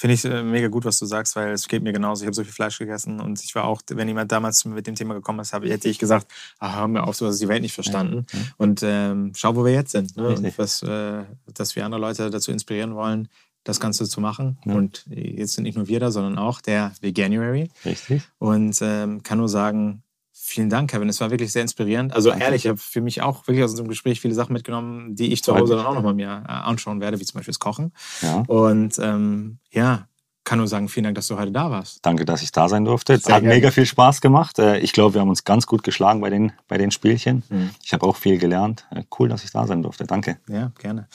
Finde 0.00 0.14
ich 0.14 0.24
äh, 0.24 0.44
mega 0.44 0.68
gut, 0.68 0.84
was 0.84 1.00
du 1.00 1.06
sagst, 1.06 1.34
weil 1.34 1.50
es 1.50 1.66
geht 1.66 1.82
mir 1.82 1.92
genauso. 1.92 2.22
Ich 2.22 2.26
habe 2.26 2.34
so 2.34 2.44
viel 2.44 2.52
Fleisch 2.52 2.78
gegessen 2.78 3.20
und 3.20 3.42
ich 3.42 3.52
war 3.56 3.64
auch, 3.64 3.82
wenn 3.90 4.06
jemand 4.06 4.30
damals 4.30 4.64
mit 4.64 4.86
dem 4.86 4.94
Thema 4.94 5.14
gekommen 5.14 5.40
ist, 5.40 5.52
hätte 5.52 5.88
ich 5.88 5.98
gesagt, 5.98 6.28
ach, 6.60 6.76
hör 6.76 6.86
mir 6.86 7.02
auf, 7.02 7.16
so 7.16 7.26
hast 7.26 7.40
du 7.40 7.46
die 7.46 7.48
Welt 7.48 7.62
nicht 7.62 7.74
verstanden. 7.74 8.24
Ja, 8.32 8.38
ja. 8.38 8.44
Und 8.58 8.80
ähm, 8.84 9.32
schau, 9.34 9.56
wo 9.56 9.64
wir 9.64 9.72
jetzt 9.72 9.90
sind. 9.90 10.16
Ne? 10.16 10.28
Und 10.28 10.56
was, 10.56 10.84
äh, 10.84 11.24
dass 11.52 11.74
wir 11.74 11.84
andere 11.84 12.00
Leute 12.00 12.30
dazu 12.30 12.52
inspirieren 12.52 12.94
wollen, 12.94 13.26
das 13.64 13.80
Ganze 13.80 14.08
zu 14.08 14.20
machen. 14.20 14.58
Ja. 14.64 14.74
Und 14.74 15.04
jetzt 15.10 15.54
sind 15.54 15.64
nicht 15.64 15.76
nur 15.76 15.88
wir 15.88 15.98
da, 15.98 16.12
sondern 16.12 16.38
auch 16.38 16.60
der 16.60 16.92
Veganuary. 17.00 17.68
Richtig. 17.84 18.22
Und 18.38 18.78
ähm, 18.80 19.24
kann 19.24 19.38
nur 19.38 19.48
sagen, 19.48 20.04
Vielen 20.48 20.70
Dank, 20.70 20.90
Kevin. 20.90 21.10
Es 21.10 21.20
war 21.20 21.30
wirklich 21.30 21.52
sehr 21.52 21.60
inspirierend. 21.60 22.14
Also 22.14 22.30
Danke. 22.30 22.44
ehrlich, 22.44 22.64
ich 22.64 22.68
habe 22.70 22.78
für 22.78 23.02
mich 23.02 23.20
auch 23.20 23.46
wirklich 23.46 23.62
aus 23.62 23.72
unserem 23.72 23.88
Gespräch 23.88 24.18
viele 24.18 24.32
Sachen 24.32 24.54
mitgenommen, 24.54 25.14
die 25.14 25.30
ich 25.30 25.44
zu 25.44 25.54
Hause 25.54 25.76
dann 25.76 25.84
auch 25.84 25.92
nochmal 25.92 26.14
mir 26.14 26.42
äh, 26.48 26.50
anschauen 26.50 27.02
werde, 27.02 27.20
wie 27.20 27.24
zum 27.26 27.38
Beispiel 27.38 27.52
das 27.52 27.58
Kochen. 27.58 27.92
Ja. 28.22 28.44
Und 28.46 28.98
ähm, 28.98 29.58
ja, 29.70 30.08
kann 30.44 30.56
nur 30.56 30.66
sagen, 30.66 30.88
vielen 30.88 31.04
Dank, 31.04 31.16
dass 31.16 31.26
du 31.26 31.36
heute 31.36 31.52
da 31.52 31.70
warst. 31.70 31.98
Danke, 32.00 32.24
dass 32.24 32.40
ich 32.40 32.50
da 32.50 32.70
sein 32.70 32.86
durfte. 32.86 33.18
Sehr 33.18 33.34
Hat 33.34 33.42
gerne. 33.42 33.56
mega 33.56 33.70
viel 33.70 33.84
Spaß 33.84 34.22
gemacht. 34.22 34.58
Äh, 34.58 34.78
ich 34.78 34.94
glaube, 34.94 35.12
wir 35.12 35.20
haben 35.20 35.28
uns 35.28 35.44
ganz 35.44 35.66
gut 35.66 35.82
geschlagen 35.82 36.22
bei 36.22 36.30
den, 36.30 36.52
bei 36.66 36.78
den 36.78 36.90
Spielchen. 36.92 37.42
Mhm. 37.50 37.70
Ich 37.84 37.92
habe 37.92 38.06
auch 38.06 38.16
viel 38.16 38.38
gelernt. 38.38 38.86
Äh, 38.90 39.04
cool, 39.18 39.28
dass 39.28 39.44
ich 39.44 39.50
da 39.50 39.66
sein 39.66 39.82
durfte. 39.82 40.04
Danke. 40.06 40.38
Ja, 40.48 40.72
gerne. 40.78 41.08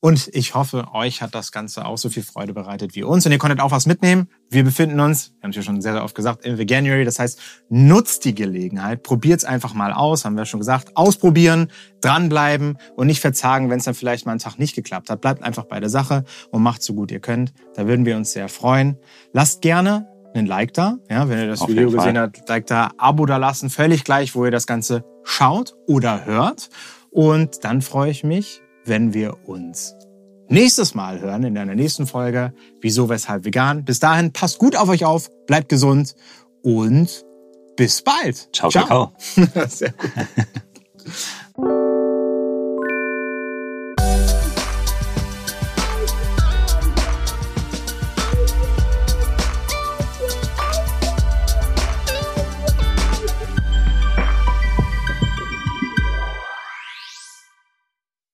Und 0.00 0.30
ich 0.32 0.54
hoffe, 0.54 0.86
euch 0.92 1.22
hat 1.22 1.34
das 1.34 1.50
Ganze 1.50 1.84
auch 1.84 1.98
so 1.98 2.08
viel 2.08 2.22
Freude 2.22 2.54
bereitet 2.54 2.94
wie 2.94 3.02
uns. 3.02 3.26
Und 3.26 3.32
ihr 3.32 3.38
konntet 3.38 3.60
auch 3.60 3.72
was 3.72 3.86
mitnehmen. 3.86 4.28
Wir 4.48 4.62
befinden 4.62 5.00
uns, 5.00 5.32
wir 5.40 5.42
haben 5.42 5.50
es 5.50 5.56
ja 5.56 5.62
schon 5.62 5.80
sehr, 5.80 5.92
sehr 5.92 6.04
oft 6.04 6.14
gesagt, 6.14 6.44
im 6.44 6.56
Veganuary. 6.56 7.04
Das 7.04 7.18
heißt, 7.18 7.40
nutzt 7.68 8.24
die 8.24 8.34
Gelegenheit, 8.34 9.02
probiert 9.02 9.40
es 9.40 9.44
einfach 9.44 9.74
mal 9.74 9.92
aus, 9.92 10.24
haben 10.24 10.36
wir 10.36 10.44
schon 10.44 10.60
gesagt. 10.60 10.96
Ausprobieren, 10.96 11.72
dranbleiben 12.00 12.78
und 12.94 13.08
nicht 13.08 13.20
verzagen, 13.20 13.70
wenn 13.70 13.78
es 13.78 13.86
dann 13.86 13.94
vielleicht 13.94 14.24
mal 14.24 14.32
einen 14.32 14.40
Tag 14.40 14.56
nicht 14.60 14.76
geklappt 14.76 15.10
hat. 15.10 15.20
Bleibt 15.20 15.42
einfach 15.42 15.64
bei 15.64 15.80
der 15.80 15.90
Sache 15.90 16.24
und 16.52 16.62
macht 16.62 16.82
so 16.84 16.94
gut 16.94 17.10
ihr 17.10 17.20
könnt. 17.20 17.52
Da 17.74 17.88
würden 17.88 18.06
wir 18.06 18.16
uns 18.16 18.30
sehr 18.32 18.48
freuen. 18.48 18.98
Lasst 19.32 19.62
gerne 19.62 20.06
einen 20.32 20.46
Like 20.46 20.74
da, 20.74 20.98
ja, 21.10 21.28
wenn 21.28 21.40
ihr 21.40 21.48
das 21.48 21.62
Auf 21.62 21.68
Video 21.68 21.90
gesehen 21.90 22.16
habt, 22.16 22.48
Like 22.48 22.66
da, 22.66 22.92
Abo 22.98 23.26
da 23.26 23.38
lassen, 23.38 23.68
völlig 23.68 24.04
gleich, 24.04 24.36
wo 24.36 24.44
ihr 24.44 24.52
das 24.52 24.68
Ganze 24.68 25.04
schaut 25.24 25.74
oder 25.88 26.24
hört. 26.24 26.68
Und 27.10 27.64
dann 27.64 27.82
freue 27.82 28.10
ich 28.10 28.22
mich, 28.22 28.60
wenn 28.88 29.14
wir 29.14 29.36
uns 29.46 29.94
nächstes 30.48 30.94
Mal 30.94 31.20
hören 31.20 31.44
in 31.44 31.56
einer 31.58 31.74
nächsten 31.74 32.06
Folge 32.06 32.52
Wieso, 32.80 33.08
Weshalb 33.08 33.44
Vegan. 33.44 33.84
Bis 33.84 34.00
dahin, 34.00 34.32
passt 34.32 34.58
gut 34.58 34.76
auf 34.76 34.88
euch 34.88 35.04
auf, 35.04 35.30
bleibt 35.46 35.68
gesund 35.68 36.14
und 36.62 37.24
bis 37.76 38.02
bald. 38.02 38.48
Ciao, 38.52 38.70
ciao. 38.70 38.86
ciao. 38.86 39.12
Sehr 39.68 39.92
gut. 39.92 40.10